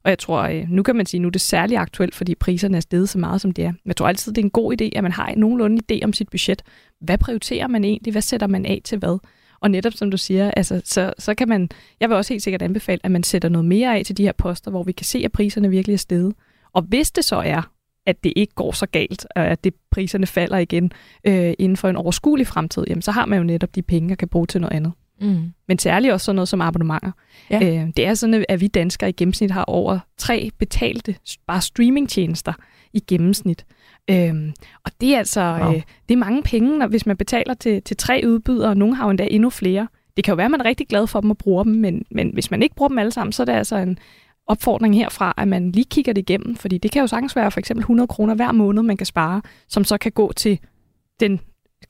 [0.04, 2.76] Og jeg tror, øh, nu kan man sige, nu er det særligt aktuelt, fordi priserne
[2.76, 3.70] er steget så meget, som det er.
[3.70, 6.04] Men jeg tror altid, det er en god idé, at man har en nogenlunde idé
[6.04, 6.62] om sit budget.
[7.00, 8.12] Hvad prioriterer man egentlig?
[8.12, 9.18] Hvad sætter man af til hvad?
[9.60, 11.68] Og netop som du siger, altså, så, så kan man,
[12.00, 14.32] jeg vil også helt sikkert anbefale, at man sætter noget mere af til de her
[14.32, 16.34] poster, hvor vi kan se, at priserne virkelig er steget.
[16.72, 17.70] Og hvis det så er,
[18.06, 20.92] at det ikke går så galt, og at det, priserne falder igen
[21.26, 24.14] øh, inden for en overskuelig fremtid, jamen, så har man jo netop de penge, der
[24.14, 24.92] kan bruge til noget andet.
[25.20, 25.52] Mm.
[25.68, 27.12] Men særligt også sådan noget som abonnementer.
[27.50, 27.82] Ja.
[27.82, 32.52] Øh, det er sådan, at vi danskere i gennemsnit har over tre betalte bare streamingtjenester
[32.92, 33.66] i gennemsnit.
[34.10, 34.52] Øhm,
[34.84, 35.74] og det er altså wow.
[35.74, 38.94] øh, det er mange penge, når, hvis man betaler til, til tre udbydere, og nogle
[38.96, 39.88] har jo endda endnu flere.
[40.16, 42.04] Det kan jo være, at man er rigtig glad for dem og bruger dem, men,
[42.10, 43.98] men hvis man ikke bruger dem alle sammen, så er det altså en
[44.46, 47.60] opfordring herfra, at man lige kigger det igennem, fordi det kan jo sagtens være for
[47.60, 50.58] eksempel 100 kroner hver måned, man kan spare, som så kan gå til
[51.20, 51.40] den,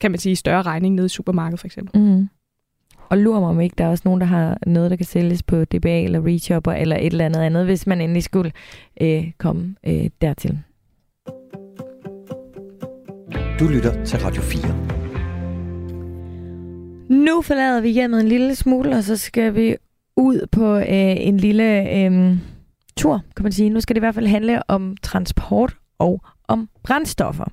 [0.01, 2.01] kan man sige, større regning nede i supermarkedet for eksempel.
[2.01, 2.29] Mm.
[3.09, 5.43] Og lurer mig om ikke, der er også nogen, der har noget, der kan sælges
[5.43, 8.51] på DBA eller Reshopper eller et eller andet andet, hvis man endelig skulle
[9.01, 10.59] øh, komme øh, dertil.
[13.59, 14.97] Du lytter til Radio 4.
[17.09, 19.75] Nu forlader vi hjemmet en lille smule, og så skal vi
[20.17, 20.85] ud på øh,
[21.17, 22.37] en lille øh,
[22.97, 23.69] tur, kan man sige.
[23.69, 27.45] Nu skal det i hvert fald handle om transport og om brændstoffer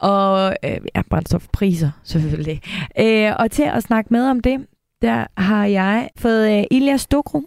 [0.00, 2.60] og øh, ja, brændstofpriser selvfølgelig.
[3.00, 4.66] Øh, og til at snakke med om det,
[5.06, 7.42] der har jeg fået uh, Ilias Stokro,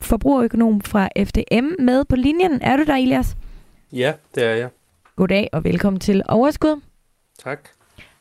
[0.00, 2.62] forbrugerøkonom fra FDM, med på linjen.
[2.62, 3.36] Er du der, Ilias?
[3.92, 4.68] Ja, det er jeg.
[5.16, 6.80] Goddag og velkommen til Overskud.
[7.44, 7.68] Tak.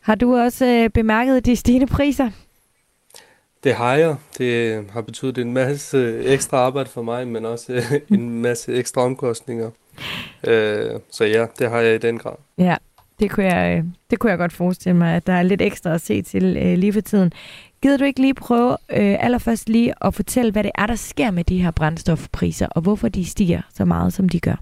[0.01, 2.29] Har du også uh, bemærket de stigende priser?
[3.63, 4.15] Det har jeg.
[4.37, 9.01] Det har betydet en masse ekstra arbejde for mig, men også uh, en masse ekstra
[9.01, 9.67] omkostninger.
[10.47, 12.35] Uh, så ja, det har jeg i den grad.
[12.57, 12.75] Ja,
[13.19, 16.01] det kunne jeg, det kunne jeg godt forestille mig, at der er lidt ekstra at
[16.01, 17.33] se til uh, lige for tiden.
[17.81, 21.31] Gider du ikke lige prøve øh, allerførst lige at fortælle, hvad det er, der sker
[21.31, 24.55] med de her brændstofpriser, og hvorfor de stiger så meget, som de gør?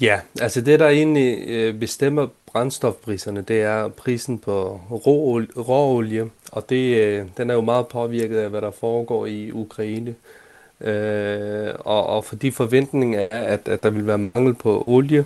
[0.00, 6.70] Ja, altså det, der egentlig øh, bestemmer brændstofpriserne, det er prisen på råolie, råolie og
[6.70, 10.14] det, øh, den er jo meget påvirket af, hvad der foregår i Ukraine.
[10.80, 15.24] Øh, og, og fordi forventningen er, at, at der vil være mangel på olie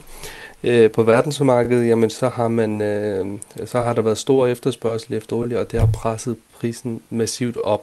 [0.65, 3.27] øh, på verdensmarkedet, jamen så har, man, øh,
[3.67, 7.83] så har der været stor efterspørgsel efter olie, og det har presset prisen massivt op.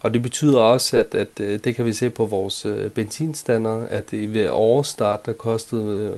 [0.00, 3.86] Og det betyder også, at, at øh, det kan vi se på vores øh, benzinstander,
[3.90, 6.14] at det ved årsstart, der kostede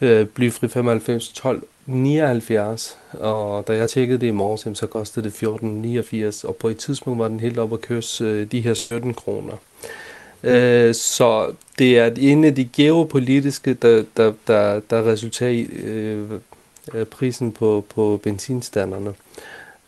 [0.00, 5.30] øh, øh blyfri 95 12 79, og da jeg tjekkede det i morges, så kostede
[5.30, 5.42] det
[6.42, 9.14] 14,89, og på et tidspunkt var den helt op at køres øh, de her 17
[9.14, 9.52] kroner.
[10.46, 16.30] Øh, så det er en af de geopolitiske, der, der, der, der resulterer i øh,
[16.94, 19.14] øh, prisen på, på benzinstanderne.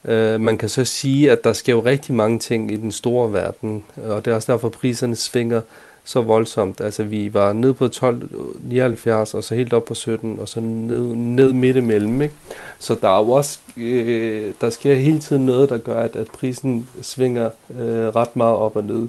[0.05, 3.33] Øh, man kan så sige, at der sker jo rigtig mange ting i den store
[3.33, 5.61] verden, og det er også derfor, priserne svinger
[6.05, 6.81] så voldsomt.
[6.81, 11.01] Altså vi var ned på 12,79 og så helt op på 17 og så ned,
[11.15, 12.23] ned midt imellem.
[12.23, 12.35] Ikke?
[12.79, 16.27] Så der er jo også, øh, der sker hele tiden noget, der gør, at, at
[16.27, 19.03] prisen svinger øh, ret meget op og ned.
[19.03, 19.09] Øh,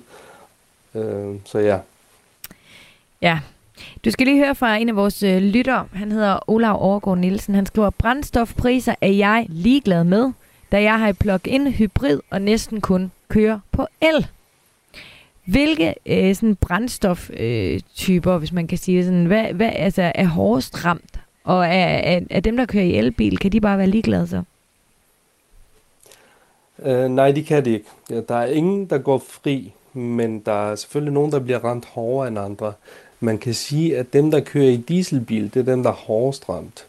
[1.46, 1.80] så ja.
[3.22, 3.40] Ja,
[4.06, 5.86] du skal lige høre fra en af vores øh, lytter.
[5.94, 7.56] Han hedder Olav Overgaard Nielsen.
[7.56, 10.32] Han skriver, brændstofpriser er jeg ligeglad med,
[10.72, 14.28] da jeg har plug-in hybrid og næsten kun kører på el.
[15.46, 20.86] Hvilke øh, sådan brændstoftyper, øh, hvis man kan sige sådan, hvad, hvad altså, er hårdest
[20.86, 21.20] ramt?
[21.44, 24.44] Og er, er, er dem, der kører i elbil, kan de bare være ligeglade så?
[26.78, 27.86] Uh, nej, de kan de ikke.
[28.10, 31.86] Ja, der er ingen, der går fri, men der er selvfølgelig nogen, der bliver ramt
[31.86, 32.74] hårdere end andre.
[33.20, 36.50] Man kan sige, at dem, der kører i dieselbil, det er dem, der er hårdest
[36.50, 36.86] ramt.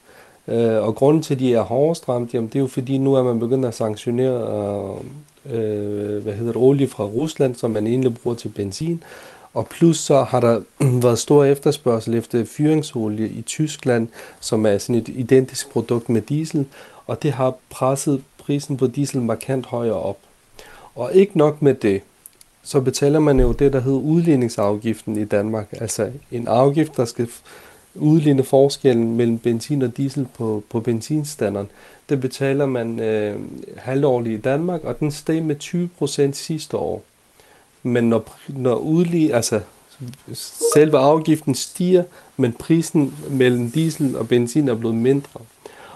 [0.48, 3.14] Øh, og grunden til, at de er hårdest ramt, jamen, det er jo fordi, nu
[3.14, 4.96] er man begyndt at sanktionere
[5.46, 9.02] øh, hvad hedder det, olie fra Rusland, som man egentlig bruger til benzin.
[9.54, 10.60] Og plus så har der
[11.04, 14.08] været stor efterspørgsel efter fyringsolie i Tyskland,
[14.40, 16.66] som er sådan et identisk produkt med diesel,
[17.06, 20.18] og det har presset prisen på diesel markant højere op.
[20.94, 22.02] Og ikke nok med det,
[22.62, 25.68] så betaler man jo det, der hedder udligningsafgiften i Danmark.
[25.72, 27.28] Altså en afgift, der skal
[27.94, 31.68] udligne forskellen mellem benzin og diesel på, på benzinstanderen.
[32.08, 33.40] Det betaler man øh,
[33.76, 35.56] halvårligt i Danmark, og den steg med
[36.30, 37.02] 20% sidste år.
[37.82, 39.60] Men når, når udlig, altså
[40.74, 42.04] selve afgiften stiger,
[42.36, 45.40] men prisen mellem diesel og benzin er blevet mindre.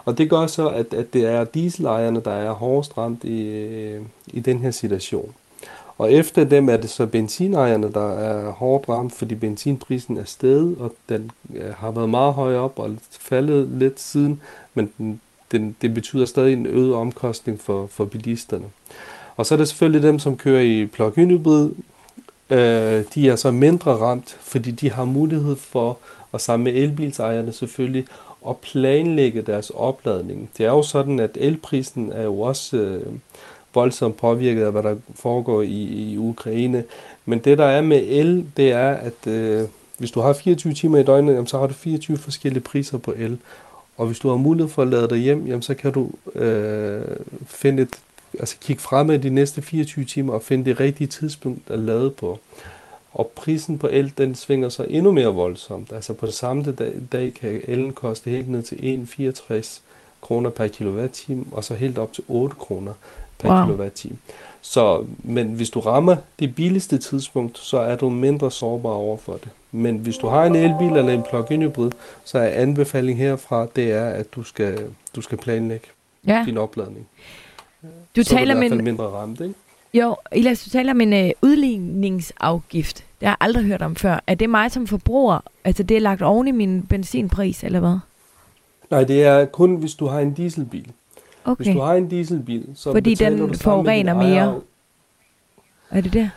[0.04, 4.02] Og det gør så, at, at det er dieselejerne, der er hårdest ramt i, øh,
[4.26, 5.34] i den her situation.
[5.98, 10.76] Og efter dem er det så benzinejerne, der er hårdt ramt, fordi benzinprisen er steget,
[10.80, 14.40] og den øh, har været meget høj op og faldet lidt siden,
[14.74, 15.20] men den,
[15.52, 18.64] den, det betyder stadig en øget omkostning for, for bilisterne.
[19.36, 21.70] Og så er det selvfølgelig dem, som kører i plug-in hybrid.
[22.50, 25.98] Øh, de er så mindre ramt, fordi de har mulighed for,
[26.34, 28.06] at sammen med elbilsejerne selvfølgelig,
[28.48, 30.50] at planlægge deres opladning.
[30.58, 33.12] Det er jo sådan, at elprisen er jo også øh,
[33.74, 35.82] voldsomt påvirket af, hvad der foregår i,
[36.12, 36.84] i Ukraine.
[37.26, 40.98] Men det, der er med el, det er, at øh, hvis du har 24 timer
[40.98, 43.38] i døgnet, jamen, så har du 24 forskellige priser på el.
[43.96, 47.02] Og hvis du har mulighed for at lade dig hjem, jamen, så kan du øh,
[47.46, 47.98] finde et,
[48.40, 52.38] altså kigge fremad de næste 24 timer og finde det rigtige tidspunkt at lade på.
[53.12, 55.92] Og prisen på el, den svinger så endnu mere voldsomt.
[55.92, 59.80] Altså på den samme dag, dag kan elen koste helt ned til 1,64
[60.20, 62.92] kroner per kilowatt-time, og så helt op til 8 kroner
[63.38, 63.66] per wow.
[63.66, 64.16] kilowatt-time.
[64.60, 69.32] Så, men hvis du rammer det billigste tidspunkt, så er du mindre sårbar over for
[69.32, 69.48] det.
[69.72, 71.90] Men hvis du har en elbil eller en plug-in hybrid,
[72.24, 74.78] så er anbefaling herfra, det er, at du skal,
[75.16, 75.86] du skal planlægge
[76.26, 76.42] ja.
[76.46, 77.06] din opladning.
[78.16, 79.54] Du så taler er du i hvert fald mindre ramt, ikke?
[79.94, 82.96] Jo, Elias, du taler om en uh, udligningsafgift.
[82.96, 84.20] Det har jeg aldrig hørt om før.
[84.26, 85.38] Er det mig som forbruger?
[85.64, 87.98] Altså det er lagt oven i min benzinpris, eller hvad?
[88.90, 90.92] Nej, det er kun, hvis du har en dieselbil.
[91.44, 91.64] Okay.
[91.64, 94.60] Hvis du har en dieselbil, så Fordi den du forurener mere.
[95.90, 96.30] Er det det?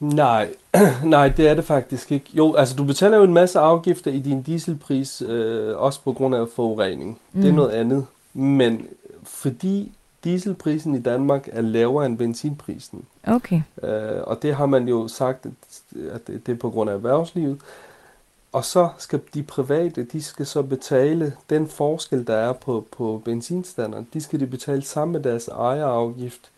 [0.00, 0.48] Nej,
[1.04, 2.26] nej, det er det faktisk ikke.
[2.32, 6.34] Jo, altså du betaler jo en masse afgifter i din dieselpris, øh, også på grund
[6.34, 7.18] af forurening.
[7.32, 7.40] Mm.
[7.40, 7.56] Det er mm.
[7.56, 8.06] noget andet.
[8.34, 8.86] Men
[9.22, 9.92] fordi
[10.24, 13.62] dieselprisen i Danmark er lavere end benzinprisen, okay.
[13.82, 15.46] øh, og det har man jo sagt,
[16.12, 17.60] at det er på grund af erhvervslivet,
[18.52, 23.22] og så skal de private, de skal så betale den forskel, der er på, på
[23.24, 26.50] benzinstanderen, de skal de betale sammen med deres ejerafgift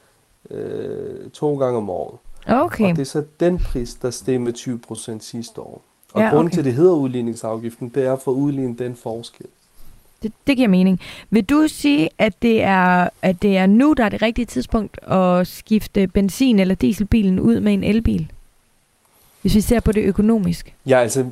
[0.50, 2.18] øh, to gange om året.
[2.46, 2.90] Okay.
[2.90, 5.83] Og det er så den pris, der steg med 20% sidste år.
[6.12, 6.55] Og ja, grunden okay.
[6.55, 9.46] til, at det hedder udligningsafgiften, det er for at udligne den forskel.
[10.22, 11.00] Det, det giver mening.
[11.31, 14.98] Vil du sige, at det, er, at det er nu, der er det rigtige tidspunkt
[15.02, 18.33] at skifte benzin- eller dieselbilen ud med en elbil?
[19.42, 20.74] Hvis vi ser på det økonomisk.
[20.87, 21.26] Ja, altså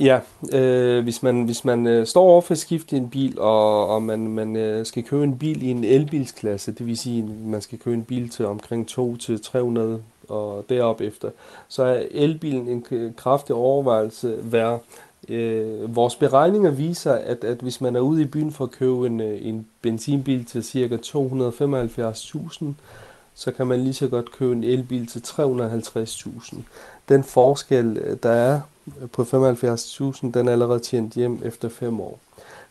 [0.00, 0.20] Ja,
[0.52, 4.02] øh, hvis man, hvis man øh, står over for at skifte en bil, og, og
[4.02, 7.60] man, man øh, skal købe en bil i en elbilsklasse, det vil sige, at man
[7.60, 9.80] skal købe en bil til omkring 2-300
[10.28, 11.30] og derop efter,
[11.68, 14.82] så er elbilen en kraftig overvejelse værd.
[15.28, 19.06] Øh, vores beregninger viser, at, at hvis man er ude i byen for at købe
[19.06, 20.96] en, øh, en benzinbil til ca.
[20.96, 22.64] 275.000,
[23.34, 26.56] så kan man lige så godt købe en elbil til 350.000.
[27.08, 28.60] Den forskel, øh, der er
[29.12, 32.18] på 75.000, den er allerede tjent hjem efter 5 år.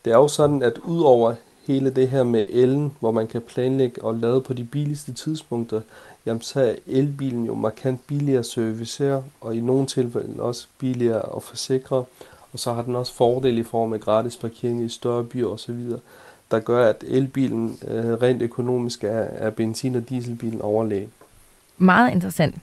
[0.06, 1.36] Det er jo sådan, at udover
[1.67, 5.82] hele det her med elen, hvor man kan planlægge og lade på de billigste tidspunkter,
[6.26, 11.36] jamen så er elbilen jo markant billigere at servicere, og i nogle tilfælde også billigere
[11.36, 12.04] at forsikre,
[12.54, 15.91] og så har den også fordel i form af gratis parkering i større byer osv.,
[16.51, 21.09] der gør, at elbilen øh, rent økonomisk er, er benzin- og dieselbilen overlegen.
[21.77, 22.55] Meget interessant.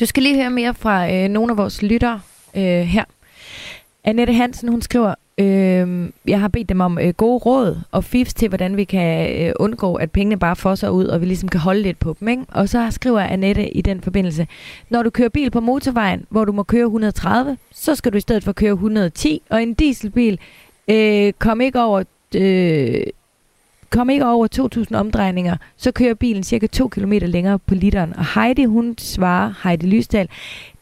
[0.00, 2.20] Du skal lige høre mere fra øh, nogle af vores lyttere
[2.56, 3.04] øh, her.
[4.04, 8.34] Annette Hansen, hun skriver, øh, jeg har bedt dem om øh, gode råd og fifs
[8.34, 11.60] til, hvordan vi kan øh, undgå, at pengene bare fosser ud, og vi ligesom kan
[11.60, 12.28] holde lidt på dem.
[12.28, 12.42] Ikke?
[12.48, 14.46] Og så skriver Annette i den forbindelse,
[14.90, 18.20] når du kører bil på motorvejen, hvor du må køre 130, så skal du i
[18.20, 20.38] stedet for køre 110, og en dieselbil
[20.88, 22.02] øh, kom ikke over...
[22.36, 23.06] Øh,
[23.90, 24.48] kom ikke over
[24.90, 28.16] 2.000 omdrejninger, så kører bilen cirka 2 km længere på literen.
[28.16, 30.28] Og Heidi, hun svarer, Heidi Lysdal,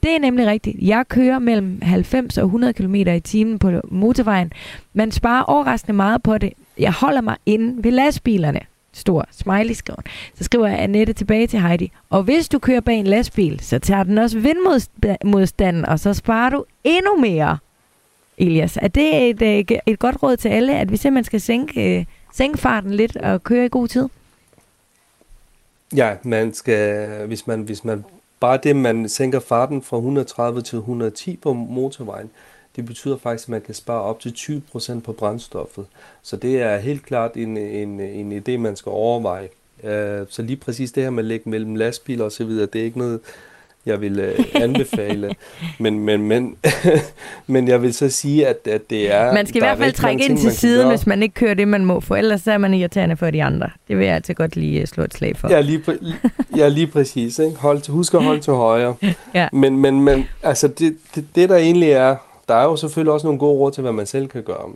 [0.02, 0.76] det er nemlig rigtigt.
[0.80, 4.52] Jeg kører mellem 90 og 100 km i timen på motorvejen.
[4.94, 6.52] Man sparer overraskende meget på det.
[6.78, 8.60] Jeg holder mig inde ved lastbilerne.
[8.92, 10.00] Stor smiley skriver.
[10.34, 11.90] Så skriver jeg Annette tilbage til Heidi.
[12.10, 16.50] Og hvis du kører bag en lastbil, så tager den også vindmodstanden, og så sparer
[16.50, 17.58] du endnu mere.
[18.40, 21.98] Elias, er det et, øh, et, godt råd til alle, at vi simpelthen skal sænke,
[21.98, 24.08] øh, sænke farten lidt og køre i god tid?
[25.96, 28.04] Ja, man skal, hvis man, hvis man
[28.40, 32.30] Bare det, man sænker farten fra 130 til 110 på motorvejen,
[32.76, 35.86] det betyder faktisk, at man kan spare op til 20% på brændstoffet.
[36.22, 39.48] Så det er helt klart en, en, en idé, man skal overveje.
[39.82, 42.80] Uh, så lige præcis det her med at lægge mellem lastbiler og så videre, det
[42.80, 43.20] er ikke noget,
[43.86, 45.34] jeg vil uh, anbefale.
[45.78, 46.56] men, men, men,
[47.46, 49.34] men jeg vil så sige, at, at det er...
[49.34, 51.84] Man skal i hvert fald trække ind til siden, hvis man ikke kører det, man
[51.84, 53.70] må, for ellers er man irriterende for de andre.
[53.88, 55.48] Det vil jeg altid godt lige øh, slå et slag for.
[55.48, 56.14] Ja, lige, præ-
[56.56, 57.38] ja, lige præcis.
[57.38, 57.56] Ikke?
[57.56, 58.94] Hold til, husk at holde til højre.
[59.34, 59.48] ja.
[59.52, 62.16] Men, men, men altså, det, det, det, der egentlig er...
[62.48, 64.70] Der er jo selvfølgelig også nogle gode råd til, hvad man selv kan gøre.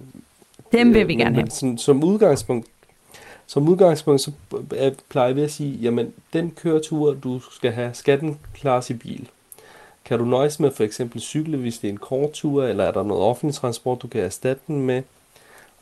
[0.72, 1.46] Dem vil vi gerne have.
[1.50, 2.66] Som, som udgangspunkt,
[3.54, 4.30] som udgangspunkt, så
[5.08, 9.28] plejer vi at sige, jamen, den køretur, du skal have, skal den klares i bil.
[10.04, 12.92] Kan du nøjes med for eksempel cykle, hvis det er en kort tur, eller er
[12.92, 15.02] der noget offentlig transport, du kan erstatte den med?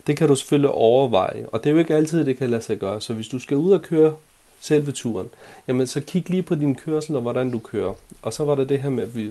[0.06, 2.78] Det kan du selvfølgelig overveje, og det er jo ikke altid, det kan lade sig
[2.78, 3.00] gøre.
[3.00, 4.14] Så hvis du skal ud og køre
[4.60, 5.28] selve turen,
[5.68, 7.94] jamen så kig lige på din kørsel og hvordan du kører.
[8.22, 9.30] Og så var der det her med, at vi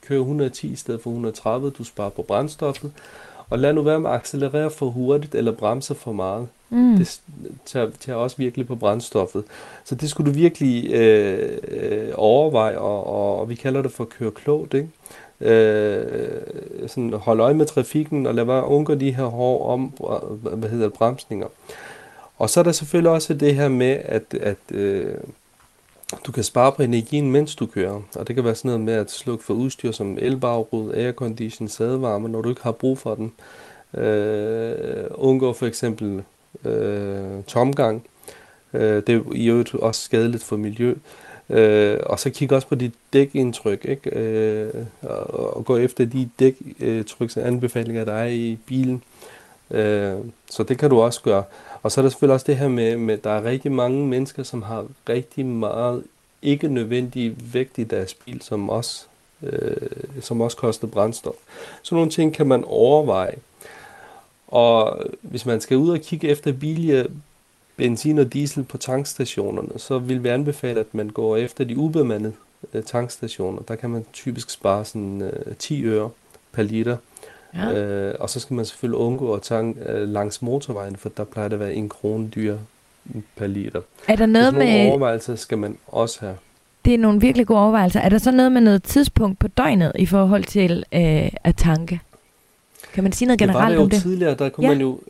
[0.00, 2.92] kører 110 i stedet for 130, du sparer på brændstoffet.
[3.50, 6.48] Og lad nu være med at accelerere for hurtigt eller bremse for meget.
[6.70, 6.96] Mm.
[6.96, 7.20] Det
[7.64, 9.44] tager, tager også virkelig på brændstoffet.
[9.84, 14.04] Så det skulle du virkelig øh, øh, overveje, og, og, og vi kalder det for
[14.04, 14.74] køre klogt.
[14.74, 14.88] Ikke?
[15.40, 16.40] Øh,
[16.86, 19.82] sådan hold øje med trafikken og lad være undgå de her hårde om,
[20.58, 21.46] hvad hedder det, bremsninger.
[22.38, 25.14] Og så er der selvfølgelig også det her med, at, at øh,
[26.26, 28.00] du kan spare på energien, mens du kører.
[28.16, 32.28] Og det kan være sådan noget med at slukke for udstyr som elbagrud, aircondition, sædevarme,
[32.28, 33.32] når du ikke har brug for den.
[33.94, 36.22] Øh, undgå for eksempel
[36.64, 38.06] øh, tomgang.
[38.74, 40.94] Øh, det er i øvrigt også skadeligt for miljø.
[41.50, 44.10] Øh, og så kig også på dit dækindtryk, ikke?
[44.10, 49.02] Øh, og, og gå efter de dæktryks-anbefalinger, der er i bilen.
[49.70, 50.18] Øh,
[50.50, 51.44] så det kan du også gøre.
[51.82, 54.42] Og så er der selvfølgelig også det her med, med der er rigtig mange mennesker,
[54.42, 56.04] som har rigtig meget
[56.42, 59.06] ikke nødvendig vægt i deres bil, som også,
[59.42, 59.76] øh,
[60.20, 61.34] som også koster brændstof.
[61.82, 63.36] Så nogle ting kan man overveje.
[64.48, 67.06] Og hvis man skal ud og kigge efter billige
[67.76, 72.32] benzin og diesel på tankstationerne, så vil vi anbefale, at man går efter de ubemandede
[72.74, 73.62] øh, tankstationer.
[73.62, 76.10] Der kan man typisk spare sådan øh, 10 øre
[76.52, 76.96] per liter.
[77.54, 77.72] Ja.
[77.72, 81.48] Øh, og så skal man selvfølgelig undgå at tanke øh, langs motorvejen, for der plejer
[81.48, 82.56] det at være en krone dyr
[83.36, 83.80] per liter.
[84.08, 84.90] Er der noget med...
[84.90, 86.36] overvejelser skal man også have.
[86.84, 88.00] Det er nogle virkelig gode overvejelser.
[88.00, 92.00] Er der så noget med noget tidspunkt på døgnet i forhold til øh, at tanke?
[92.94, 94.02] Kan man sige noget generelt det var det jo om det?
[94.02, 94.72] tidligere, der kunne ja.
[94.72, 95.00] man jo...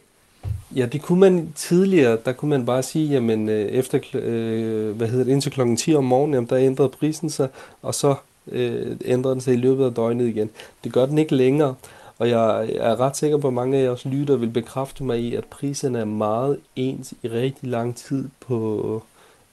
[0.76, 5.08] Ja, det kunne man tidligere, der kunne man bare sige, jamen øh, efter, øh, hvad
[5.08, 7.48] hedder det, indtil klokken 10 om morgenen, jamen der ændrede prisen sig,
[7.82, 8.14] og så
[8.52, 10.50] øh, ændrede den sig i løbet af døgnet igen.
[10.84, 11.74] Det gør den ikke længere,
[12.20, 15.34] og jeg er ret sikker på, at mange af jeres lytter vil bekræfte mig i,
[15.34, 19.02] at priserne er meget ens i rigtig lang tid på,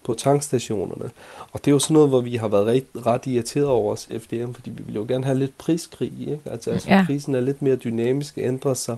[0.03, 1.11] på tankstationerne.
[1.51, 4.09] Og det er jo sådan noget, hvor vi har været ret, ret irriteret over os
[4.19, 6.13] FDM, fordi vi vil jo gerne have lidt priskrig.
[6.19, 6.39] Ikke?
[6.45, 7.03] Altså, altså ja.
[7.05, 8.97] prisen er lidt mere dynamisk, ændrer sig.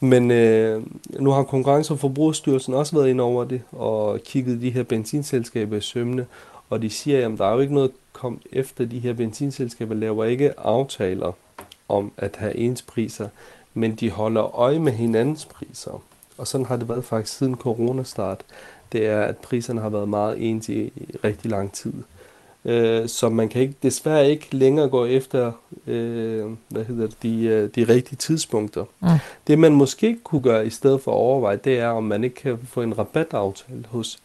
[0.00, 0.82] Men øh,
[1.20, 5.76] nu har Konkurrence- og Forbrugerstyrelsen også været ind over det og kigget de her benzinselskaber
[5.76, 6.26] i sømne,
[6.70, 10.24] og de siger, at der er jo ikke noget kom efter de her benzinselskaber laver
[10.24, 11.32] ikke aftaler
[11.92, 13.28] om at have ens priser,
[13.74, 16.02] men de holder øje med hinandens priser.
[16.38, 18.40] Og sådan har det været faktisk siden coronastart.
[18.92, 20.92] Det er, at priserne har været meget ens i,
[21.24, 21.92] rigtig lang tid.
[22.64, 25.52] Øh, så man kan ikke, desværre ikke længere gå efter
[25.86, 28.84] øh, hvad hedder det, de, øh, de rigtige tidspunkter.
[29.00, 29.08] Mm.
[29.46, 32.36] Det man måske kunne gøre i stedet for at overveje, det er, om man ikke
[32.36, 34.20] kan få en rabataftale hos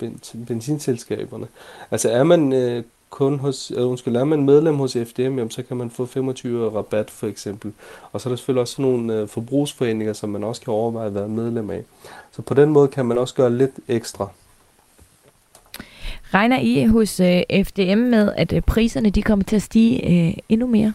[0.48, 1.48] benzinselskaberne.
[1.92, 5.64] Altså er man øh, kun hos, øh, undskyld, er man medlem hos FDM, jamen, så
[5.64, 7.74] kan man få 25 rabat for eksempel.
[8.12, 11.14] Og så er der selvfølgelig også nogle øh, forbrugsforeninger, som man også kan overveje at
[11.14, 11.84] være medlem af.
[12.32, 14.30] Så på den måde kan man også gøre lidt ekstra.
[16.34, 20.34] Regner I hos øh, FDM med, at øh, priserne de kommer til at stige øh,
[20.50, 20.94] endnu mere?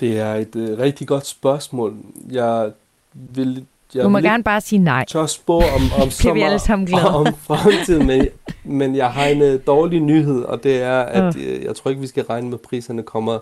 [0.00, 1.96] Det er et øh, rigtig godt spørgsmål.
[2.30, 2.72] Jeg
[3.12, 5.04] vil jeg du må gerne bare sige nej.
[5.08, 7.14] Tør spå om, om, alle sammen glade.
[7.14, 8.28] om fremtiden, men,
[8.64, 11.64] men jeg har en uh, dårlig nyhed, og det er, at uh.
[11.64, 13.38] jeg tror ikke, vi skal regne med, at priserne kommer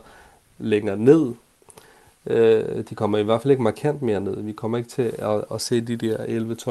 [0.59, 1.33] længere ned.
[2.25, 2.35] Uh,
[2.91, 4.43] de kommer i hvert fald ikke markant mere ned.
[4.43, 6.17] Vi kommer ikke til at, at se de der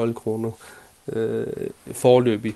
[0.08, 0.50] 11-12 kroner
[1.06, 1.42] uh,
[1.92, 2.54] forløbig.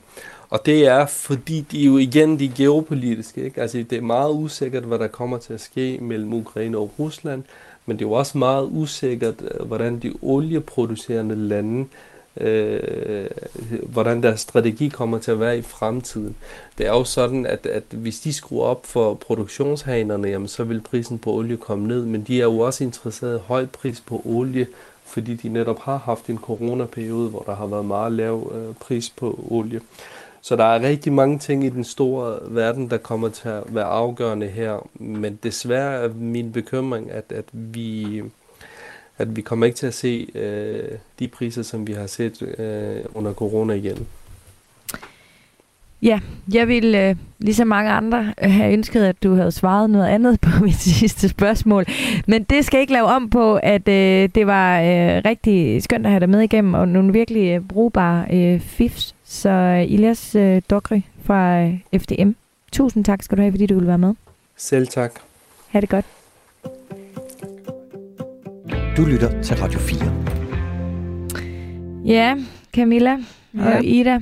[0.50, 3.44] Og det er, fordi de jo igen de geopolitiske.
[3.44, 3.60] Ikke?
[3.60, 7.42] Altså, det er meget usikkert, hvad der kommer til at ske mellem Ukraine og Rusland
[7.86, 11.86] men det er jo også meget usikkert, øh, hvordan de olieproducerende lande,
[12.40, 13.26] øh,
[13.82, 16.36] hvordan deres strategi kommer til at være i fremtiden.
[16.78, 20.80] Det er jo sådan, at, at hvis de skruer op for produktionshanerne, jamen, så vil
[20.80, 24.22] prisen på olie komme ned, men de er jo også interesseret i høj pris på
[24.24, 24.66] olie,
[25.04, 29.12] fordi de netop har haft en coronaperiode, hvor der har været meget lav øh, pris
[29.16, 29.80] på olie.
[30.46, 33.84] Så der er rigtig mange ting i den store verden, der kommer til at være
[33.84, 34.88] afgørende her.
[34.94, 38.22] Men desværre er min bekymring, at, at vi
[39.18, 43.04] at vi kommer ikke til at se øh, de priser, som vi har set øh,
[43.14, 44.06] under corona igen.
[46.02, 46.20] Ja,
[46.54, 50.40] jeg ville, øh, ligesom mange andre, øh, have ønsket, at du havde svaret noget andet
[50.46, 51.84] på mit sidste spørgsmål.
[52.26, 56.12] Men det skal ikke lave om på, at øh, det var øh, rigtig skønt at
[56.12, 59.15] have dig med igennem, og nogle virkelig øh, brugbare øh, fifs.
[59.28, 62.30] Så øh, Ilias øh, Dokri fra øh, FDM,
[62.72, 64.14] tusind tak skal du have, fordi du ville være med.
[64.56, 65.12] Selv tak.
[65.68, 66.04] Ha' det godt.
[68.96, 70.12] Du lytter til Radio 4.
[72.06, 72.36] Ja,
[72.74, 73.18] Camilla
[73.54, 73.76] ja.
[73.76, 74.18] og Ida.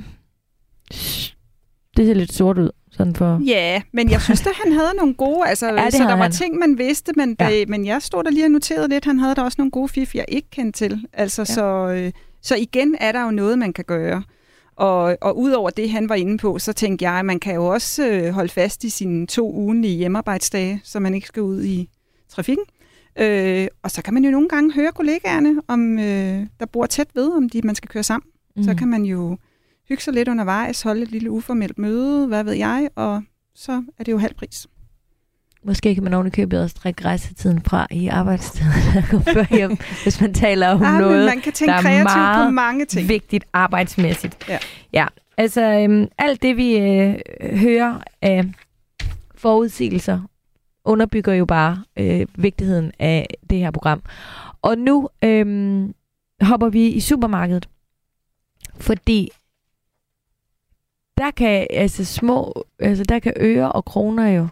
[1.97, 2.69] Det ser lidt sort ud.
[2.91, 3.41] Sådan for...
[3.45, 6.31] Ja, men jeg synes at han havde nogle gode, altså, ja, så der var han.
[6.31, 7.49] ting, man vidste, men, ja.
[7.49, 9.89] det, men jeg stod der lige og noterede lidt, han havde der også nogle gode
[9.89, 11.07] fif, jeg ikke kendte til.
[11.13, 11.45] Altså, ja.
[11.45, 11.63] så,
[11.97, 14.23] øh, så igen er der jo noget, man kan gøre.
[14.75, 17.65] Og, og udover det, han var inde på, så tænkte jeg, at man kan jo
[17.65, 21.89] også øh, holde fast i sine to ugenlige hjemmearbejdsdage, så man ikke skal ud i
[22.29, 22.65] trafikken.
[23.19, 27.07] Øh, og så kan man jo nogle gange høre kollegaerne, om øh, der bor tæt
[27.13, 28.29] ved, om de man skal køre sammen.
[28.55, 28.63] Mm.
[28.63, 29.37] Så kan man jo
[29.89, 33.23] hygge sig lidt undervejs, holde et lille uformelt møde, hvad ved jeg, og
[33.55, 34.67] så er det jo halv pris.
[35.67, 38.71] Måske kan man oven i købet også drikke rejsetiden fra i arbejdstiden,
[39.57, 42.85] hjem, hvis man taler om ja, noget, man kan tænke der er meget på mange
[42.85, 43.09] ting.
[43.09, 44.49] vigtigt arbejdsmæssigt.
[44.49, 44.57] Ja,
[44.93, 45.07] ja
[45.37, 48.43] altså øhm, alt det, vi øh, hører af
[49.35, 50.21] forudsigelser,
[50.85, 54.03] underbygger jo bare øh, vigtigheden af det her program.
[54.61, 55.89] Og nu øh,
[56.41, 57.69] hopper vi i supermarkedet,
[58.79, 59.29] fordi
[61.17, 64.47] der kan altså små, altså der kan øre og kroner jo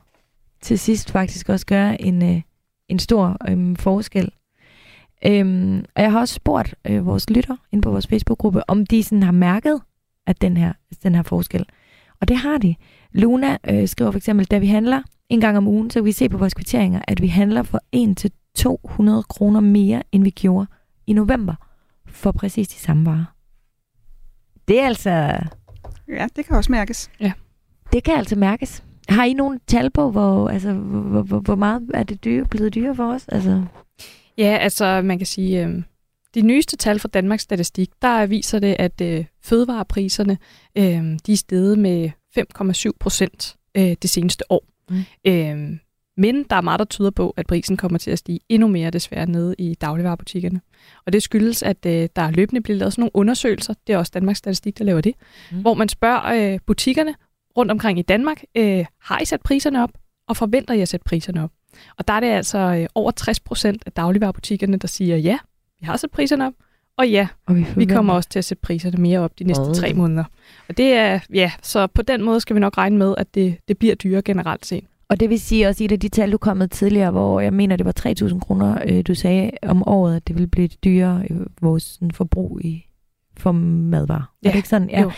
[0.64, 2.41] til sidst faktisk også gøre en, øh,
[2.88, 4.32] en stor øh, forskel.
[5.26, 9.03] Øhm, og jeg har også spurgt øh, vores lytter ind på vores Facebook-gruppe, om de
[9.03, 9.82] sådan har mærket
[10.28, 11.66] at den her, den her forskel.
[12.22, 12.76] Og det har de.
[13.11, 16.11] Luna øh, skriver for eksempel, da vi handler en gang om ugen, så kan vi
[16.11, 17.80] se på vores kvitteringer, at vi handler for
[19.20, 20.68] 1-200 kroner mere, end vi gjorde
[21.07, 21.55] i november,
[22.05, 23.26] for præcis de samme varer.
[24.68, 25.09] Det er altså...
[26.07, 27.11] Ja, det kan også mærkes.
[27.20, 27.32] Ja.
[27.93, 28.84] Det kan altså mærkes.
[29.09, 32.75] Har I nogle tal på, hvor, altså, hvor, hvor, hvor meget er det dyre, blevet
[32.75, 33.27] dyre for os?
[33.27, 33.63] Altså...
[34.37, 35.83] Ja, altså man kan sige, øh,
[36.35, 40.37] de nyeste tal fra Danmarks Statistik, der viser det, at øh, fødevarepriserne
[40.77, 42.09] øh, de er steget med
[42.85, 44.65] 5,7 procent øh, det seneste år.
[44.89, 45.03] Mm.
[45.27, 45.77] Øh,
[46.17, 48.89] men der er meget, der tyder på, at prisen kommer til at stige endnu mere
[48.89, 50.61] desværre nede i dagligvarerbutikkerne.
[51.05, 54.11] Og det skyldes, at øh, der løbende bliver lavet sådan nogle undersøgelser, det er også
[54.13, 55.13] Danmarks Statistik, der laver det,
[55.51, 55.61] mm.
[55.61, 57.15] hvor man spørger øh, butikkerne
[57.57, 59.89] rundt omkring i Danmark, øh, har I sat priserne op,
[60.27, 61.51] og forventer I at sætte priserne op?
[61.97, 65.37] Og der er det altså øh, over 60 procent af dagligvarerbutikkerne, der siger ja,
[65.79, 66.53] vi har sat priserne op,
[66.97, 69.63] Og ja, Og vi, vi kommer også til at sætte priserne mere op de næste
[69.63, 69.75] Åh.
[69.75, 70.23] tre måneder.
[70.69, 73.57] Og det er, ja, så på den måde skal vi nok regne med, at det,
[73.67, 74.83] det bliver dyrere generelt set.
[75.09, 77.75] Og det vil sige også, i de tal, du kom med tidligere, hvor jeg mener,
[77.75, 81.33] det var 3.000 kroner, øh, du sagde om året, at det ville blive dyrere i
[81.61, 82.87] vores sådan, forbrug i,
[83.37, 84.33] for madvarer.
[84.43, 84.47] Ja.
[84.47, 84.89] Er det ikke sådan?
[84.89, 85.01] Ja.
[85.01, 85.11] jo.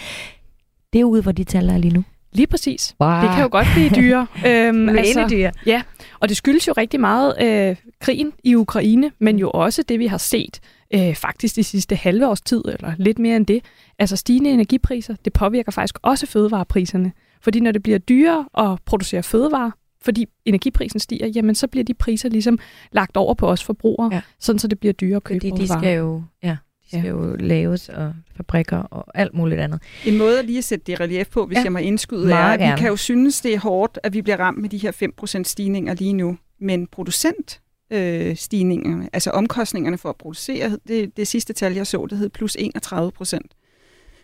[0.93, 2.03] Det er ude, hvor de tal er lige nu.
[2.35, 2.95] Lige præcis.
[3.01, 3.09] Wow.
[3.21, 4.27] Det kan jo godt blive dyrere.
[4.47, 4.87] øhm,
[5.29, 5.51] dyre.
[6.19, 10.07] Og det skyldes jo rigtig meget øh, krigen i Ukraine, men jo også det, vi
[10.07, 10.59] har set
[10.93, 13.65] øh, faktisk de sidste halve års tid, eller lidt mere end det.
[13.99, 17.11] Altså stigende energipriser, det påvirker faktisk også fødevarepriserne.
[17.41, 19.71] Fordi når det bliver dyrere at producere fødevarer,
[20.01, 22.59] fordi energiprisen stiger, jamen så bliver de priser ligesom
[22.91, 24.15] lagt over på os forbrugere, Ja.
[24.15, 24.21] ja.
[24.39, 27.09] sådan så det bliver dyrere at købe Fordi de skal jo, ja, de skal Ja.
[27.09, 29.81] jo laves, og fabrikker og alt muligt andet.
[30.05, 31.59] En måde at lige at sætte det i relief på, hvis Ja.
[31.59, 31.63] ja.
[31.63, 32.77] jeg må indskyde, er, Meget at vi gerne.
[32.77, 35.93] kan jo synes, det er hårdt, at vi bliver ramt med de her 5% stigninger
[35.93, 36.37] lige nu.
[36.61, 37.61] Men producent
[37.93, 42.29] øh, stigningerne, altså omkostningerne for at producere, det, det sidste tal, jeg så, det hed
[42.29, 43.51] plus 31 procent.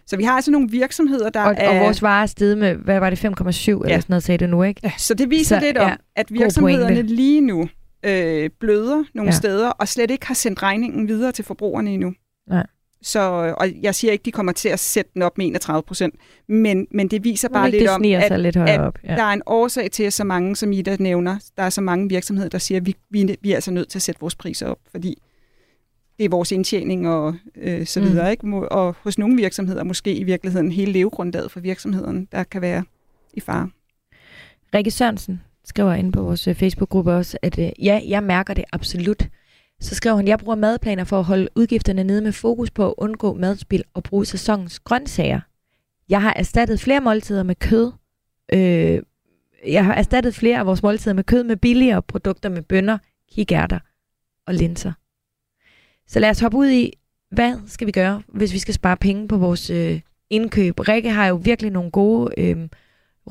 [0.08, 1.70] Så vi har altså nogle virksomheder, der Og, er...
[1.70, 4.50] og vores varer er steget med, hvad var det, 5,7 eller sådan noget, sagde du
[4.52, 4.82] nu, ikke?
[4.84, 7.70] Ja, så det viser Så, lidt om, ja, at virksomhederne lige nu
[8.06, 9.24] øh, bløder nogle Ja.
[9.26, 9.32] ja.
[9.32, 12.14] steder, og slet ikke har sendt regningen videre til forbrugerne endnu.
[12.50, 12.66] Nej.
[13.04, 13.20] Så,
[13.58, 16.16] og jeg siger ikke, de kommer til at sætte den op med 31 procent,
[16.48, 18.98] men, men det viser bare ikke lidt om, at, lidt at op.
[19.04, 19.16] ja.
[19.16, 22.10] der er en årsag til, at så mange, som Ida nævner, der er så mange
[22.10, 24.68] virksomheder, der siger, at vi, vi, vi er altså nødt til at sætte vores priser
[24.68, 25.22] op, fordi
[26.20, 28.06] det er vores indtjening og øh, så Mm.
[28.06, 28.32] videre.
[28.32, 28.48] Ikke?
[28.48, 32.84] Må- Og hos nogle virksomheder måske i virkeligheden hele levegrundlaget for virksomheden, der kan være
[33.34, 33.70] i fare.
[34.74, 38.64] Rikke Sørensen skriver ind på vores øh, Facebook-gruppe også, at øh, ja, jeg mærker det
[38.72, 39.28] absolut.
[39.82, 42.94] Så skrev han, jeg bruger madplaner for at holde udgifterne nede med fokus på at
[42.98, 45.40] undgå madspil og bruge sæsonens grøntsager.
[46.10, 47.92] Jeg har erstattet flere måltider med kød.
[48.54, 49.02] Øh,
[49.68, 52.98] jeg har erstattet flere af vores måltider med kød med billigere produkter med bønner,
[53.32, 53.80] kikærter
[54.48, 54.94] og linser.
[56.08, 56.94] Så lad os hoppe ud i,
[57.32, 60.80] hvad skal vi gøre, hvis vi skal spare penge på vores øh, indkøb.
[60.80, 62.68] Rikke har jo virkelig nogle gode øh,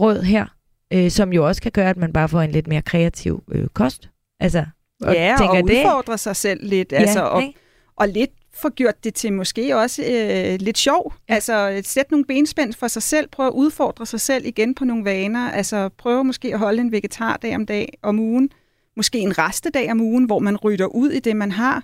[0.01, 0.47] råd her
[0.93, 3.69] øh, som jo også kan gøre, at man bare får en lidt mere kreativ øh,
[3.69, 4.11] kost.
[4.41, 4.67] Altså,
[5.01, 6.93] og ja, tænker og udfordre sig selv lidt.
[6.93, 7.59] altså, og, ikke?
[7.97, 11.15] og lidt få gjort det til måske også øh, lidt sjov.
[11.29, 11.35] Ja.
[11.35, 15.05] Altså sæt nogle benspænd for sig selv, prøv at udfordre sig selv igen på nogle
[15.05, 15.51] vaner.
[15.51, 18.51] Altså prøv måske at holde en vegetardag om dag om ugen.
[18.97, 21.83] Måske en restedag om ugen, hvor man rydder ud i det, man har.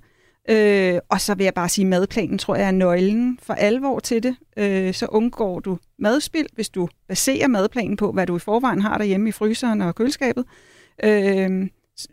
[0.50, 4.22] Øh, og så vil jeg bare sige, madplanen tror jeg er nøglen for alvor til
[4.22, 4.36] det.
[4.56, 8.98] Øh, så undgår du madspild, hvis du baserer madplanen på, hvad du i forvejen har
[8.98, 10.44] derhjemme i fryseren og køleskabet.
[11.04, 11.68] Øh,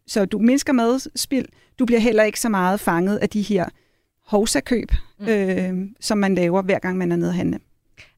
[0.07, 1.45] så du mindsker madspild.
[1.79, 3.65] Du bliver heller ikke så meget fanget af de her
[4.25, 5.27] hovsakøb, mm.
[5.27, 7.59] øh, som man laver, hver gang man er nede at handle.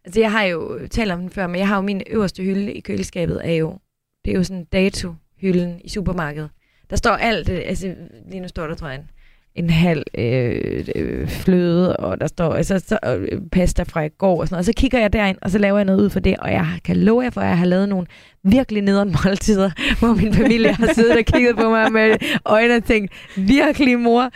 [0.05, 2.73] Altså, jeg har jo talt om den før, men jeg har jo min øverste hylde
[2.73, 3.77] i køleskabet, er jo,
[4.25, 6.49] det er jo sådan dato-hylden i supermarkedet.
[6.89, 7.95] Der står alt, øh, altså
[8.29, 9.09] lige nu står der, tror jeg, en,
[9.55, 14.39] en halv øh, øh, fløde, og der står altså, så, øh, pasta fra i går
[14.41, 14.59] og sådan noget.
[14.61, 16.67] Og så kigger jeg derind, og så laver jeg noget ud for det, og jeg
[16.83, 18.07] kan love jer for, at jeg har lavet nogle
[18.43, 22.83] virkelig nederen måltider, hvor min familie har siddet og kigget på mig med øjne og
[22.83, 24.29] tænkt, virkelig mor.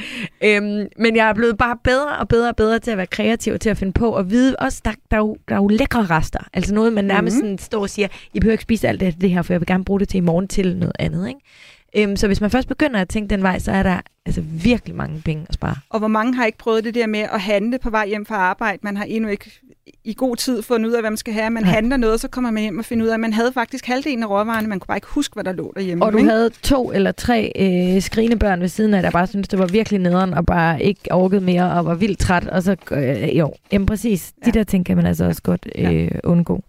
[0.43, 3.53] Øhm, men jeg er blevet bare bedre og bedre og bedre til at være kreativ
[3.53, 5.67] og til at finde på og vide også, der, der, er, jo, der er jo
[5.67, 6.39] lækre rester.
[6.53, 7.43] Altså noget, man nærmest Mhm.
[7.43, 9.67] sådan står og siger, I behøver ikke spise alt det, det her, for jeg vil
[9.67, 11.27] gerne bruge det til i morgen til noget andet.
[11.27, 11.39] Ikke?
[11.97, 14.95] Øhm, så hvis man først begynder at tænke den vej, så er der altså virkelig
[14.95, 15.75] mange penge at spare.
[15.89, 18.35] Og hvor mange har ikke prøvet det der med at handle på vej hjem fra
[18.35, 18.79] arbejde?
[18.81, 19.59] Man har endnu ikke
[20.03, 21.49] i god tid fundet ud af, hvad man skal have.
[21.49, 21.71] Man Nej.
[21.71, 23.85] handler noget, og så kommer man hjem og finder ud af, at man havde faktisk
[23.85, 24.67] halvdelen af råvarerne.
[24.67, 26.05] Man kunne bare ikke huske, hvad der lå derhjemme.
[26.05, 26.29] Og du ikke?
[26.29, 29.65] havde to eller tre øh, skrigende børn ved siden af, der bare syntes, det var
[29.67, 32.47] virkelig nederen, og bare ikke orkede mere, og var vildt træt.
[32.47, 34.31] Og så, øh, jo, jamen præcis.
[34.31, 34.51] De Ja.
[34.51, 36.63] der ting kan man altså også godt øh, undgå.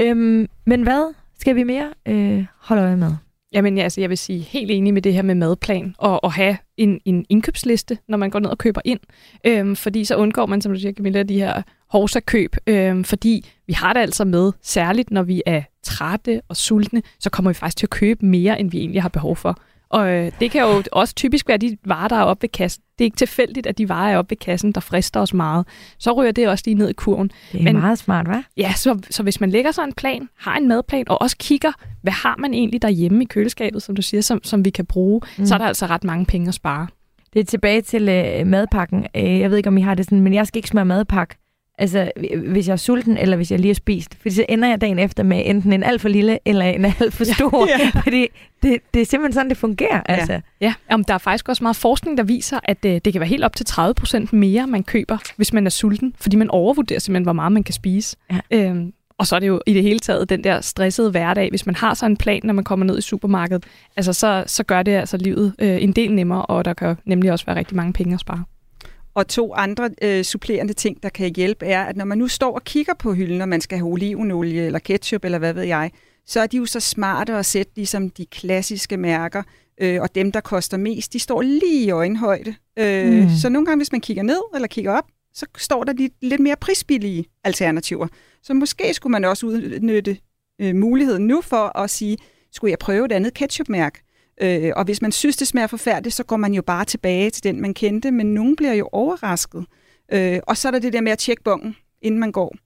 [0.00, 3.12] Øhm, men hvad skal vi mere øh, holde øje med?
[3.52, 6.32] Jamen, ja, altså, jeg vil sige helt enig med det her med madplan og at
[6.32, 9.00] have en, en indkøbsliste, når man går ned og køber ind.
[9.46, 12.56] Øhm, fordi så undgår man, som du siger, Camilla, de her hovsa-køb.
[12.66, 17.30] Øhm, fordi vi har det altså med, særligt når vi er trætte og sultne, så
[17.30, 19.58] kommer vi faktisk til at købe mere, end vi egentlig har behov for.
[19.90, 22.82] Og øh, det kan jo også typisk være de varer, der er oppe ved kassen.
[22.98, 25.66] Det er ikke tilfældigt, at de varer er oppe ved kassen, der frister os meget.
[25.98, 27.30] Så ryger det også lige ned i kurven.
[27.52, 28.52] Det er Men- meget smart, hva'?
[28.56, 31.72] Ja, så, så hvis man lægger sig en plan, har en madplan, og også kigger,
[32.02, 35.20] hvad har man egentlig derhjemme i køleskabet, som du siger, som, som vi kan bruge,
[35.38, 35.46] mm.
[35.46, 36.86] så er der altså ret mange penge at spare.
[37.32, 39.06] Det er tilbage til øh, madpakken.
[39.16, 41.34] Øh, jeg ved ikke, om I har det sådan, men jeg skal ikke smøre madpakke.
[41.78, 42.10] Altså,
[42.50, 44.16] hvis jeg er sulten, eller hvis jeg lige har spist.
[44.20, 47.14] Fordi så ender jeg dagen efter med enten en alt for lille, eller en alt
[47.14, 47.68] for stor.
[47.68, 48.00] Ja.
[48.02, 48.26] Fordi
[48.62, 50.00] det, det er simpelthen sådan, det fungerer.
[50.00, 50.40] Altså.
[50.60, 53.28] Ja, om der er faktisk også meget forskning, der viser, at øh, det kan være
[53.28, 56.98] helt op til 30 procent mere, man køber, hvis man er sulten, fordi man overvurderer
[56.98, 58.16] simpelthen, hvor meget man kan spise.
[58.32, 58.38] Ja.
[58.50, 61.50] Øhm, og så er det jo i det hele taget den der stressede hverdag.
[61.50, 63.64] Hvis man har så en plan, når man kommer ned i supermarkedet,
[63.96, 67.32] altså så, så gør det altså livet øh, en del nemmere, og der kan nemlig
[67.32, 68.44] også være rigtig mange penge at spare.
[69.16, 72.54] Og to andre øh, supplerende ting, der kan hjælpe, er, at når man nu står
[72.54, 75.90] og kigger på hylden, når man skal have olivenolie eller ketchup eller hvad ved jeg,
[76.26, 79.42] så er de jo så smarte at sætte ligesom de klassiske mærker,
[79.80, 82.54] øh, og dem, der koster mest, de står lige i øjenhøjde.
[82.78, 83.28] Øh, mm.
[83.28, 85.04] Så nogle gange, hvis man kigger ned eller kigger op,
[85.34, 88.06] så står der de lidt mere prisbillige alternativer.
[88.42, 90.18] Så måske skulle man også udnytte
[90.60, 92.16] øh, muligheden nu for at sige,
[92.52, 94.02] skulle jeg prøve et andet ketchupmærke?
[94.42, 97.44] Øh, og hvis man synes, det smager forfærdeligt, så går man jo bare tilbage til
[97.44, 99.64] den, man kendte, men nogen bliver jo overrasket.
[100.12, 102.56] Øh, og så er der det der med at tjekke bongen, inden man går.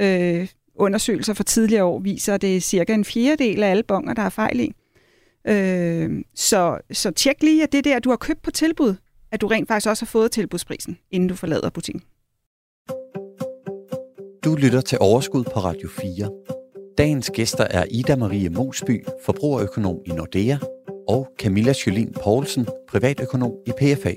[0.00, 4.14] Øh, undersøgelser fra tidligere år viser, at det er cirka en fjerdedel af alle bonger,
[4.14, 4.72] der er fejl i.
[5.48, 8.94] Øh, så, så tjek lige, at det der, du har købt på tilbud,
[9.32, 12.02] at du rent faktisk også har fået tilbudsprisen, inden du forlader butikken.
[14.44, 16.30] Du lytter til Overskud på Radio 4.
[16.98, 20.56] Dagens gæster er Ida Marie Mosby, forbrugerøkonom i Nordea,
[21.10, 24.12] og Camilla Jolin Poulsen, privatøkonom i PFA.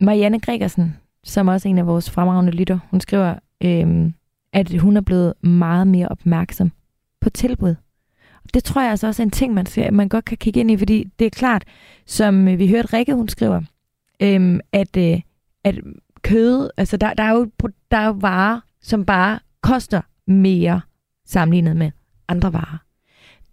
[0.00, 3.34] Marianne Gregersen, som også er en af vores fremragende lytter, hun skriver,
[3.64, 4.14] øhm,
[4.52, 6.72] at hun er blevet meget mere opmærksom
[7.20, 7.74] på tilbud.
[8.54, 10.70] Det tror jeg altså også er en ting, man, ser, man godt kan kigge ind
[10.70, 11.64] i, fordi det er klart,
[12.06, 13.62] som øh, vi hørte Rikke, hun skriver,
[14.22, 15.20] øhm, at, øh,
[15.64, 15.74] at
[16.22, 17.50] kød, altså der, der, er jo,
[17.90, 20.80] der er jo varer, som bare koster mere
[21.26, 21.90] sammenlignet med
[22.28, 22.82] andre varer.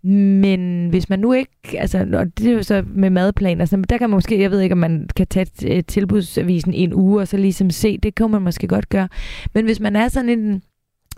[0.06, 3.98] Men hvis man nu ikke, altså, og det er jo så med madplaner, altså, der
[3.98, 7.28] kan man måske, jeg ved ikke, om man kan tage øh, tilbudsavisen en uge, og
[7.28, 9.08] så ligesom se, det kan man måske godt gøre.
[9.54, 10.62] Men hvis man er sådan en,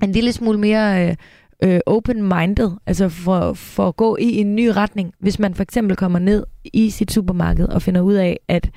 [0.03, 1.16] en lille smule mere øh,
[1.64, 5.95] øh, open-minded, altså for, for at gå i en ny retning, hvis man for eksempel
[5.95, 6.43] kommer ned
[6.74, 8.70] i sit supermarked og finder ud af, at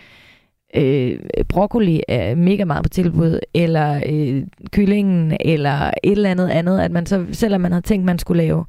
[0.75, 4.43] øh, broccoli er mega meget på tilbud, eller øh,
[4.73, 8.43] kyllingen, eller et eller andet andet, at man så, selvom man havde tænkt, man skulle
[8.43, 8.64] lave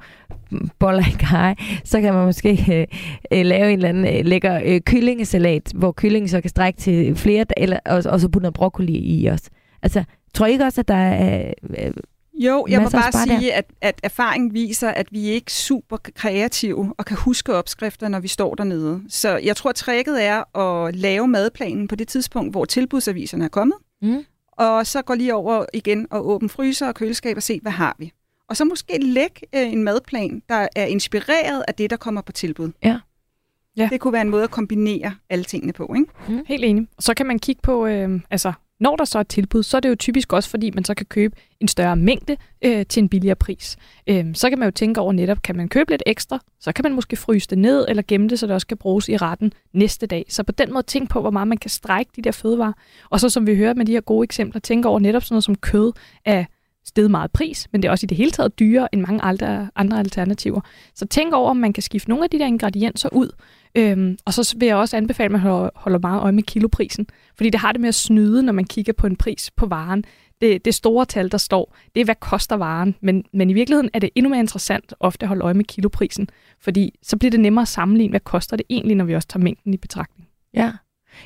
[0.80, 2.88] boller i kaj, så kan man måske øh,
[3.40, 7.16] øh, lave en eller anden øh, lækker øh, kyllingesalat, hvor kyllingen så kan strække til
[7.16, 9.50] flere, eller, og, og så putte noget broccoli i os.
[9.82, 11.92] Altså, tror I ikke også, at der er øh,
[12.40, 16.94] jo, jeg må bare sige, at, at erfaringen viser, at vi er ikke super kreative
[16.98, 19.02] og kan huske opskrifter, når vi står dernede.
[19.10, 23.50] Så jeg tror, at tricket er at lave madplanen på det tidspunkt, hvor tilbudsaviserne er
[23.50, 23.78] kommet.
[24.02, 24.26] Mm.
[24.52, 27.96] Og så gå lige over igen og åbne fryser og køleskab og se, hvad har
[28.00, 28.12] vi.
[28.50, 32.32] Og så måske lægge øh, en madplan, der er inspireret af det, der kommer på
[32.32, 32.72] tilbud.
[32.84, 33.00] Ja.
[33.78, 33.90] Ja.
[33.92, 36.12] Det kunne være en måde at kombinere alle tingene på, ikke?
[36.30, 36.46] Mm.
[36.48, 36.88] Helt enig.
[37.00, 39.90] Så kan man kigge på, øh, altså når der så er tilbud, så er det
[39.90, 43.36] jo typisk også, fordi man så kan købe en større mængde øh, til en billigere
[43.36, 43.78] pris.
[44.08, 46.84] Øh, så kan man jo tænke over netop, kan man købe lidt ekstra, så kan
[46.84, 49.54] man måske fryse det ned eller gemme det, så det også kan bruges i retten
[49.74, 50.26] næste dag.
[50.30, 52.74] Så på den måde tænk på, hvor meget man kan strække de der fødevarer.
[53.10, 55.44] Og så som vi hører med de her gode eksempler, tænk over netop sådan noget
[55.44, 55.92] som kød
[56.26, 56.48] af
[56.86, 59.70] steget meget pris, men det er også i det hele taget dyrere end mange andre,
[59.76, 60.62] andre alternativer.
[60.96, 63.30] Så tænk over, om man kan skifte nogle af de der ingredienser ud,
[63.76, 67.08] Øhm, og så vil jeg også anbefale, at man holder, holder meget øje med kiloprisen,
[67.36, 70.04] fordi det har det med at snyde, når man kigger på en pris på varen.
[70.42, 73.90] Det, det store tal, der står, det er, hvad koster varen, men, men i virkeligheden
[73.94, 77.40] er det endnu mere interessant ofte at holde øje med kiloprisen, fordi så bliver det
[77.40, 80.28] nemmere at sammenligne, hvad koster det egentlig, når vi også tager mængden i betragtning.
[80.54, 80.72] Ja,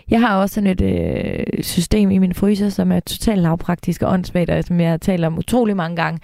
[0.09, 4.13] jeg har også sådan et øh, system i min fryser, som er totalt lavpraktisk og
[4.13, 6.19] åndssvagt, og som jeg har talt om utrolig mange gange.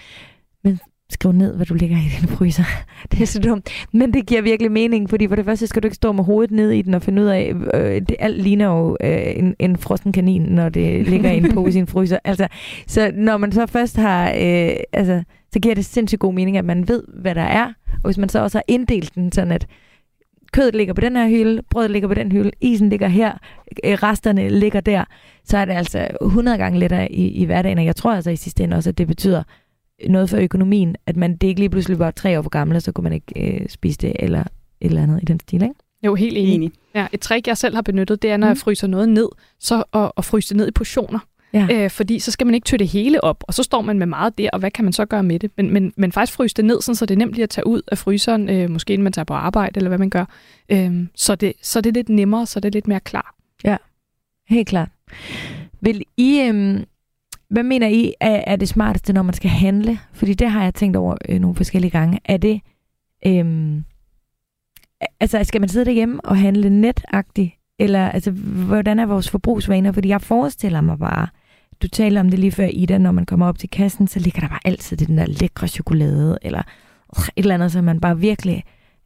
[1.10, 2.64] Men skriv ned, hvad du ligger i din fryser.
[3.12, 3.70] det er så dumt.
[3.92, 6.52] Men det giver virkelig mening, fordi for det første skal du ikke stå med hovedet
[6.52, 9.78] ned i den og finde ud af, øh, det alt ligner jo øh, en, en
[9.78, 12.20] frossen kanin, når det ligger i en pose i sin fryser.
[12.24, 12.48] Altså,
[12.88, 16.66] så når man så først har, øh, altså, så giver det sindssygt god mening, at
[16.66, 17.74] man ved, hvad der er.
[17.94, 19.68] Og hvis man så også har inddelt den sådan, at
[20.54, 23.32] kødet ligger på den her hylde, brødet ligger på den hylde, isen ligger her,
[23.84, 25.04] øh, resterne ligger der,
[25.44, 27.78] så er det altså 100 gange lettere i, i hverdagen.
[27.78, 29.44] Og jeg tror altså i sidste ende også, at det betyder
[30.08, 32.82] noget for økonomien, at man det ikke lige pludselig var tre år for gammel, og
[32.82, 34.48] så kunne man ikke øh, spise det, eller et
[34.82, 35.76] eller andet i den stil, ikke?
[36.04, 36.56] Jo, helt enig.
[36.56, 36.72] enig.
[36.96, 38.50] Ja, et trick, jeg selv har benyttet, det er, når mm.
[38.50, 39.30] jeg fryser noget ned,
[39.60, 41.20] så at, at fryse det ned i portioner.
[41.54, 41.68] Ja.
[41.72, 44.08] Øh, fordi så skal man ikke tø det hele op, og så står man med
[44.08, 45.52] meget der, og hvad kan man så gøre med det?
[45.58, 47.68] Men, men, men faktisk fryse det ned, sådan, så det er nemt lige at tage
[47.68, 50.26] ud af fryseren, øh, måske inden man tager på arbejde, eller hvad man gør.
[50.70, 53.36] Øh, så, det, så det er lidt nemmere, så det er lidt mere klar.
[53.64, 53.78] Ja,
[54.50, 54.90] helt klart.
[55.82, 56.84] Vil I, øh,
[57.50, 60.00] hvad mener I er, er det smarteste, når man skal handle?
[60.14, 62.20] Fordi det har jeg tænkt over øh, nogle forskellige gange.
[62.26, 62.62] Er det...
[63.26, 63.84] Øhm,
[65.20, 67.52] altså, skal man sidde derhjemme og handle netagtigt?
[67.80, 68.32] Eller altså,
[68.68, 69.92] hvordan er vores forbrugsvaner?
[69.92, 71.28] Fordi jeg forestiller mig bare,
[71.82, 74.40] du taler om det lige før, Ida, når man kommer op til kassen, så ligger
[74.40, 76.62] der bare altid den der lækre chokolade, eller
[77.18, 78.64] et eller andet, som man bare virkelig,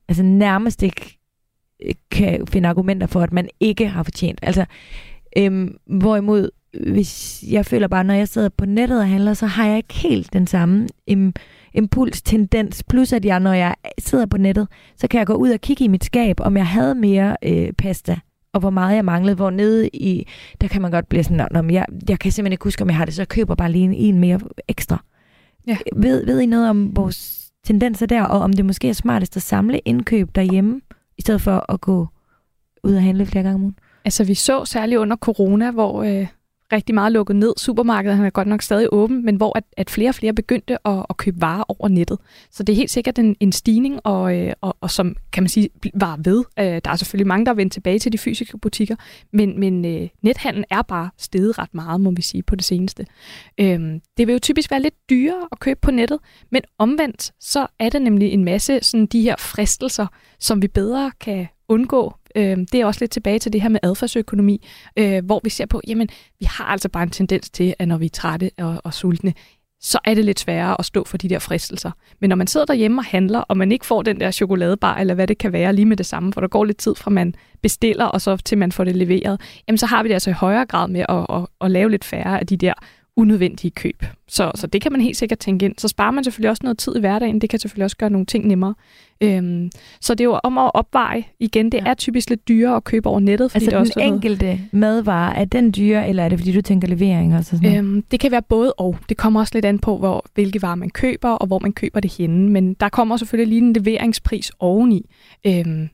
[0.08, 1.20] altså nærmest ikke
[1.86, 4.40] øh, kan finde argumenter for, at man ikke har fortjent.
[4.42, 4.66] Altså,
[5.38, 6.50] øhm, hvorimod
[6.92, 9.94] hvis jeg føler bare, når jeg sidder på nettet og handler, så har jeg ikke
[9.94, 11.34] helt den samme im,
[11.74, 12.84] impuls, tendens.
[12.84, 14.68] Plus at jeg, når jeg sidder på nettet,
[14.98, 17.74] så kan jeg gå ud og kigge i mit skab, om jeg havde mere øh,
[17.74, 18.20] pasta
[18.54, 19.36] og hvor meget jeg manglede.
[19.36, 20.28] Hvor nede i,
[20.62, 22.98] der kan man godt blive sådan, Nå, jeg, jeg kan simpelthen ikke huske, om jeg
[22.98, 25.04] har det, så jeg køber bare lige en, en mere ekstra.
[25.68, 25.78] Ja.
[25.96, 29.44] Ved, ved I noget om vores tendenser der, og om det måske er smartest at
[29.44, 30.82] samle indkøb derhjemme,
[31.18, 32.08] i stedet for at gå
[32.84, 33.76] ud og handle flere gange om ugen?
[34.06, 36.28] Altså, vi så særligt under corona, hvor øh,
[36.74, 37.54] rigtig meget lukket ned.
[37.58, 40.88] Supermarkedet han er godt nok stadig åben, men hvor at, at flere og flere begyndte
[40.88, 42.20] at, at købe varer over nettet.
[42.52, 45.50] Så det er helt sikkert en, en stigning, og, øh, og, og som kan man
[45.50, 46.44] sige, var ved.
[46.60, 48.96] Øh, der er selvfølgelig mange, der er vendt tilbage til de fysiske butikker,
[49.34, 53.06] men, men øh, nethandlen er bare steget ret meget, må vi sige, på det seneste.
[53.58, 53.80] Øh,
[54.18, 56.20] det vil jo typisk være lidt dyrere at købe på nettet,
[56.52, 60.08] men omvendt, så er der nemlig en masse sådan de her fristelser,
[60.40, 63.80] som vi bedre kan undgå Øh, det er også lidt tilbage til det her med
[63.84, 64.68] adfærdsøkonomi,
[64.98, 66.10] øh, hvor vi ser på, jamen,
[66.40, 69.34] vi har altså bare en tendens til, at når vi er trætte og, og sultne,
[69.82, 71.92] så er det lidt sværere at stå for de der fristelser.
[72.22, 75.14] Men når man sidder derhjemme og handler, og man ikke får den der chokoladebar, eller
[75.14, 77.36] hvad det kan være, lige med det samme, for der går lidt tid fra man
[77.62, 80.34] bestiller, og så til man får det leveret, jamen så har vi det altså i
[80.34, 82.74] højere grad med at, at, at lave lidt færre af de der
[83.18, 84.06] unødvendige køb.
[84.28, 85.76] Så, så det kan man helt sikkert tænke ind.
[85.78, 87.42] Så sparer man selvfølgelig også noget tid i hverdagen.
[87.42, 88.74] Det kan selvfølgelig også gøre nogle ting nemmere.
[89.22, 91.24] Øhm, så det er jo om at opveje.
[91.40, 91.90] Igen, det ja.
[91.90, 93.52] er typisk lidt dyrere at købe over nettet.
[93.52, 94.60] Fordi altså det også den enkelte noget...
[94.72, 97.36] madvare, er den dyre, eller er det fordi, du tænker levering?
[97.36, 98.98] Og sådan øhm, det kan være både og.
[99.10, 102.00] Det kommer også lidt an på, hvor, hvilke varer man køber, og hvor man køber
[102.00, 102.50] det henne.
[102.50, 105.10] Men der kommer selvfølgelig lige en leveringspris oveni.
[105.48, 105.90] Øhm,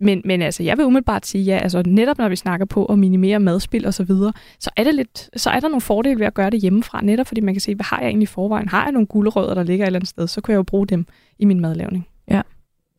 [0.00, 2.98] men, men altså, jeg vil umiddelbart sige, ja, altså netop når vi snakker på at
[2.98, 6.26] minimere madspil og så videre, så er, det lidt, så er der nogle fordele ved
[6.26, 8.68] at gøre det hjemmefra, netop fordi man kan se, hvad har jeg egentlig i forvejen?
[8.68, 10.86] Har jeg nogle gulerødder, der ligger et eller andet sted, så kan jeg jo bruge
[10.86, 11.06] dem
[11.38, 12.06] i min madlavning.
[12.30, 12.42] Ja.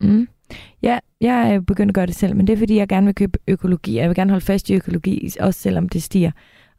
[0.00, 0.28] Mm.
[0.82, 3.14] Ja, jeg er begyndt at gøre det selv, men det er fordi, jeg gerne vil
[3.14, 3.96] købe økologi.
[3.96, 6.30] Jeg vil gerne holde fast i økologi, også selvom det stiger.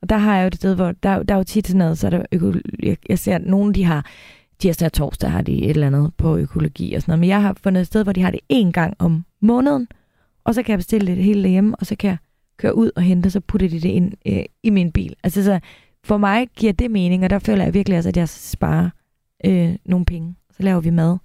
[0.01, 1.97] Og der har jeg jo et sted, hvor der, der er jo tit sådan noget,
[1.97, 4.05] så er der økologi, jeg, jeg ser, at nogen de har
[4.59, 7.19] tirsdag og torsdag har de et eller andet på økologi og sådan noget.
[7.19, 9.88] Men jeg har fundet et sted, hvor de har det én gang om måneden,
[10.43, 12.17] og så kan jeg bestille det hele hjemme, og så kan jeg
[12.57, 15.15] køre ud og hente, og så putter de det ind øh, i min bil.
[15.23, 15.59] Altså så
[16.03, 18.89] for mig giver det mening, og der føler jeg virkelig også, at jeg sparer
[19.45, 20.35] øh, nogle penge.
[20.51, 21.17] Så laver vi mad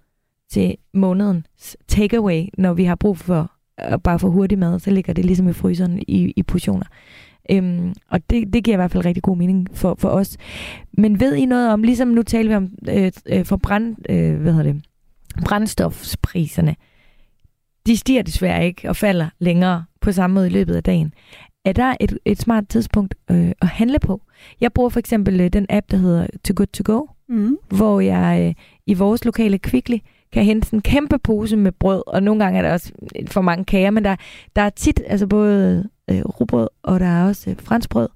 [0.51, 3.51] til månedens takeaway, når vi har brug for
[3.81, 6.87] øh, bare for hurtig mad, så ligger det ligesom i fryseren i, i portioner.
[7.51, 10.37] Øhm, og det, det giver i hvert fald rigtig god mening for, for os.
[10.93, 14.41] Men ved I noget om, ligesom nu taler vi om øh, øh, for brand, øh,
[14.41, 14.85] hvad hedder det,
[15.45, 16.77] brændstofspriserne,
[17.87, 21.15] de stiger desværre ikke og falder længere på samme måde i løbet af dagen.
[21.65, 24.23] Er der et, et smart tidspunkt øh, at handle på?
[24.61, 27.57] Jeg bruger for eksempel øh, den app, der hedder Too Good To Go, mm.
[27.69, 28.55] hvor jeg øh,
[28.87, 29.99] i vores lokale Kvickly
[30.33, 32.93] kan hente sådan en kæmpe pose med brød, og nogle gange er der også
[33.27, 34.17] for mange kager, men der,
[34.57, 38.09] der er tit altså både øh, rugbrød, og der er også øh, franskbrød.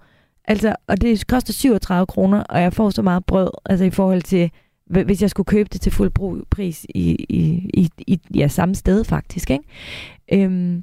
[0.44, 4.22] Altså, og det koster 37 kroner, og jeg får så meget brød, altså i forhold
[4.22, 4.50] til,
[4.90, 9.04] hvis jeg skulle købe det til fuld pris i, i, i, i ja, samme sted
[9.04, 9.50] faktisk.
[9.50, 9.64] Ikke?
[10.32, 10.82] Øhm,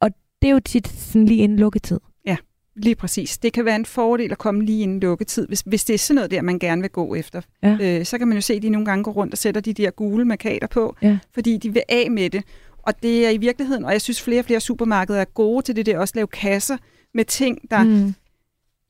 [0.00, 0.10] og
[0.42, 2.00] det er jo tit sådan lige inden lukketid.
[2.26, 2.36] Ja,
[2.76, 3.38] lige præcis.
[3.38, 6.14] Det kan være en fordel at komme lige inden lukketid, hvis, hvis det er sådan
[6.14, 7.40] noget der, man gerne vil gå efter.
[7.62, 7.76] Ja.
[7.80, 9.74] Øh, så kan man jo se, at de nogle gange går rundt og sætter de
[9.74, 11.18] der gule markader på, ja.
[11.34, 12.44] fordi de vil af med det.
[12.82, 15.76] Og det er i virkeligheden, og jeg synes flere og flere supermarkeder er gode til
[15.76, 16.76] det der, også lave kasser
[17.14, 18.14] med ting, der mm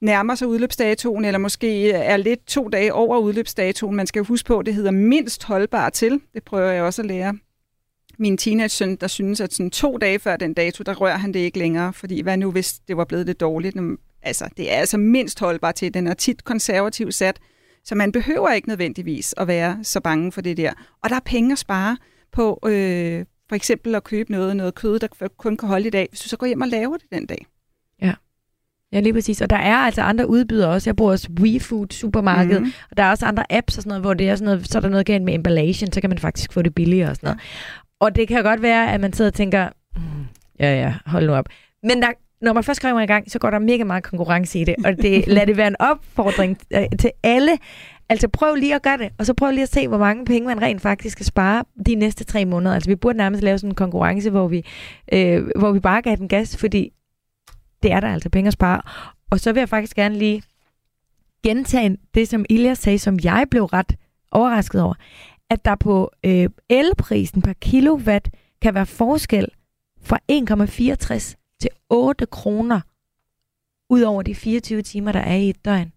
[0.03, 3.97] nærmer sig udløbsdatoen, eller måske er lidt to dage over udløbsdatoen.
[3.97, 6.21] Man skal jo huske på, at det hedder mindst holdbar til.
[6.35, 7.39] Det prøver jeg også at lære
[8.19, 11.41] min teenage-søn, der synes, at sådan to dage før den dato, der rører han det
[11.41, 13.77] ikke længere, fordi hvad nu, hvis det var blevet lidt dårligt?
[14.23, 15.95] Altså, det er altså mindst holdbar til.
[15.95, 17.41] Den er tit konservativt sat,
[17.85, 20.73] så man behøver ikke nødvendigvis at være så bange for det der.
[21.03, 21.97] Og der er penge at spare
[22.33, 26.07] på, øh, for eksempel at købe noget, noget kød, der kun kan holde i dag,
[26.11, 27.47] hvis du så går hjem og laver det den dag.
[28.03, 28.15] Ja.
[28.93, 29.41] Ja, lige præcis.
[29.41, 30.91] Og der er altså andre udbydere også.
[30.91, 32.73] Jeg bruger også WeFood supermarked, mm.
[32.91, 34.79] og der er også andre apps og sådan noget, hvor det er sådan noget, så
[34.79, 37.27] er der noget galt med emballagen, så kan man faktisk få det billigere og sådan
[37.27, 37.41] noget.
[38.01, 40.03] Og det kan godt være, at man sidder og tænker, mm,
[40.61, 41.49] ja ja, hold nu op.
[41.83, 42.09] Men der,
[42.43, 44.93] når man først kommer i gang, så går der mega meget konkurrence i det, og
[45.03, 47.59] det, lad det være en opfordring øh, til alle,
[48.09, 50.47] Altså prøv lige at gøre det, og så prøv lige at se, hvor mange penge
[50.47, 52.75] man rent faktisk skal spare de næste tre måneder.
[52.75, 54.65] Altså vi burde nærmest lave sådan en konkurrence, hvor vi,
[55.13, 56.91] øh, hvor vi bare gav den gas, fordi
[57.83, 58.83] det er der altså penge at spare.
[59.31, 60.43] Og så vil jeg faktisk gerne lige
[61.43, 63.97] gentage det, som Ilja sagde, som jeg blev ret
[64.31, 64.95] overrasket over,
[65.51, 68.31] at der på øh, elprisen per kilowatt
[68.63, 69.49] kan være forskel
[70.03, 72.81] fra 1,64 til 8 kroner
[73.91, 75.93] ud over de 24 timer, der er i et døgn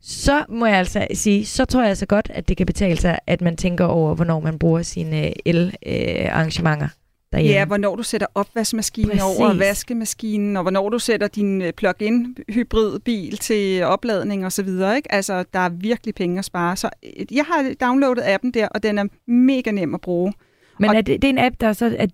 [0.00, 3.18] så må jeg altså sige, så tror jeg altså godt, at det kan betale sig,
[3.26, 6.88] at man tænker over, hvornår man bruger sine el-arrangementer.
[7.32, 7.58] Derhjemme.
[7.58, 9.22] Ja, hvornår du sætter opvaskemaskinen Præcis.
[9.22, 14.96] over vaskemaskinen, og hvornår du sætter din øh, plug-in hybridbil til opladning og så videre.
[14.96, 15.12] Ikke?
[15.12, 16.76] Altså, der er virkelig penge at spare.
[16.76, 20.32] Så øh, jeg har downloadet appen der, og den er mega nem at bruge.
[20.78, 22.06] Men og er det, det er en app, der så er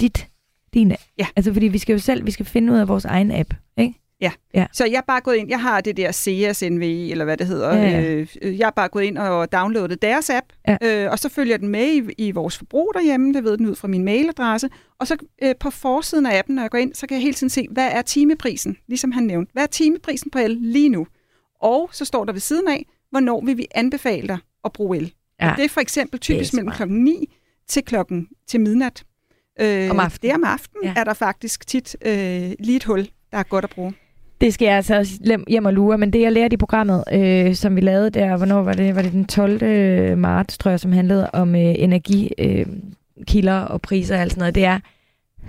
[0.00, 0.26] dit
[0.74, 1.26] din Ja.
[1.36, 3.94] Altså, fordi vi skal jo selv, vi skal finde ud af vores egen app, ikke?
[4.72, 7.76] Så jeg er bare gået ind, jeg har det der CSNVI, eller hvad det hedder.
[7.76, 8.24] Ja, ja.
[8.42, 10.76] Øh, jeg er bare gået ind og downloadet deres app, Ja.
[11.04, 13.74] øh, og så følger den med i, i vores forbrug derhjemme, det ved den ud
[13.76, 14.68] fra min mailadresse.
[14.98, 17.34] Og så øh, på forsiden af appen, når jeg går ind, så kan jeg hele
[17.34, 19.52] tiden se, hvad er timeprisen, ligesom han nævnte.
[19.52, 21.06] Hvad er timeprisen på el lige nu?
[21.60, 25.12] Og så står der ved siden af, hvornår vil vi anbefale dig at bruge el.
[25.40, 25.50] Ja.
[25.50, 27.34] Og det er for eksempel typisk mellem klokken 9
[27.68, 29.04] til klokken til midnat.
[29.60, 30.22] Øh, Om aftenen.
[30.22, 30.88] Det er om aftenen, Ja.
[30.88, 31.00] ja.
[31.00, 32.12] er der faktisk tit øh,
[32.58, 33.94] lige et hul, der er godt at bruge.
[34.40, 35.12] Det skal jeg altså også
[35.48, 38.62] hjem og lure, men det jeg lærte i programmet, øh, som vi lavede der, hvornår
[38.62, 38.94] var det?
[38.96, 40.18] Var det den 12.
[40.18, 44.54] marts, tror jeg, som handlede om øh, energikilder øh, og priser og alt sådan noget,
[44.54, 44.78] det er,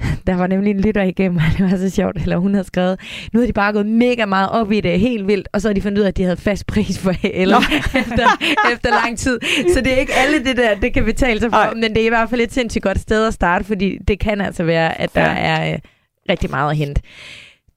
[0.27, 2.99] der var nemlig en lytter igennem, og det var så sjovt, eller hun havde skrevet,
[3.33, 5.73] nu har de bare gået mega meget op i det, helt vildt, og så har
[5.73, 8.27] de fundet ud af, at de havde fast pris for el efter,
[8.73, 9.39] efter lang tid.
[9.73, 11.73] Så det er ikke alle det der, det kan betale sig for, Ej.
[11.73, 14.41] men det er i hvert fald et sindssygt godt sted at starte, fordi det kan
[14.41, 15.35] altså være, at der Ja.
[15.37, 15.79] er øh,
[16.29, 17.01] rigtig meget at hente.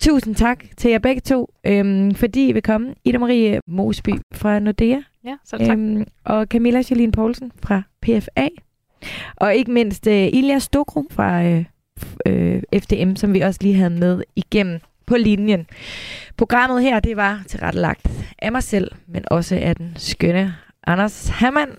[0.04, 2.94] Tusind tak til jer begge to, øhm, fordi I vil komme.
[3.04, 5.78] Ida Marie Mosby fra Nordea, Ja, så tak.
[5.78, 8.48] øhm, og Camilla Jolien Poulsen fra PFA,
[9.36, 11.64] og ikke mindst øh, Ilja Stokro fra øh,
[12.26, 15.66] øh, FDM, som vi også lige havde med igennem på linjen.
[16.36, 20.54] Programmet her, det var tilrettelagt af mig selv, men også af den skønne
[20.86, 21.70] Anders Hammann.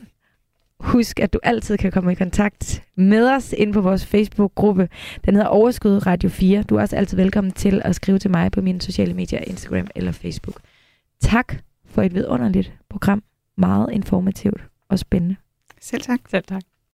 [0.86, 4.90] Husk, at du altid kan komme i kontakt med os ind på vores Facebook-gruppe.
[5.26, 6.64] Den hedder Overskud Radio 4.
[6.64, 9.88] Du er også altid velkommen til at skrive til mig på mine sociale medier, Instagram
[9.96, 10.56] eller Facebook.
[11.22, 11.56] Tak
[11.86, 13.24] for et vidunderligt program.
[13.58, 15.36] Meget informativt og spændende.
[15.82, 16.20] Selv tak.
[16.30, 16.75] Selv tak.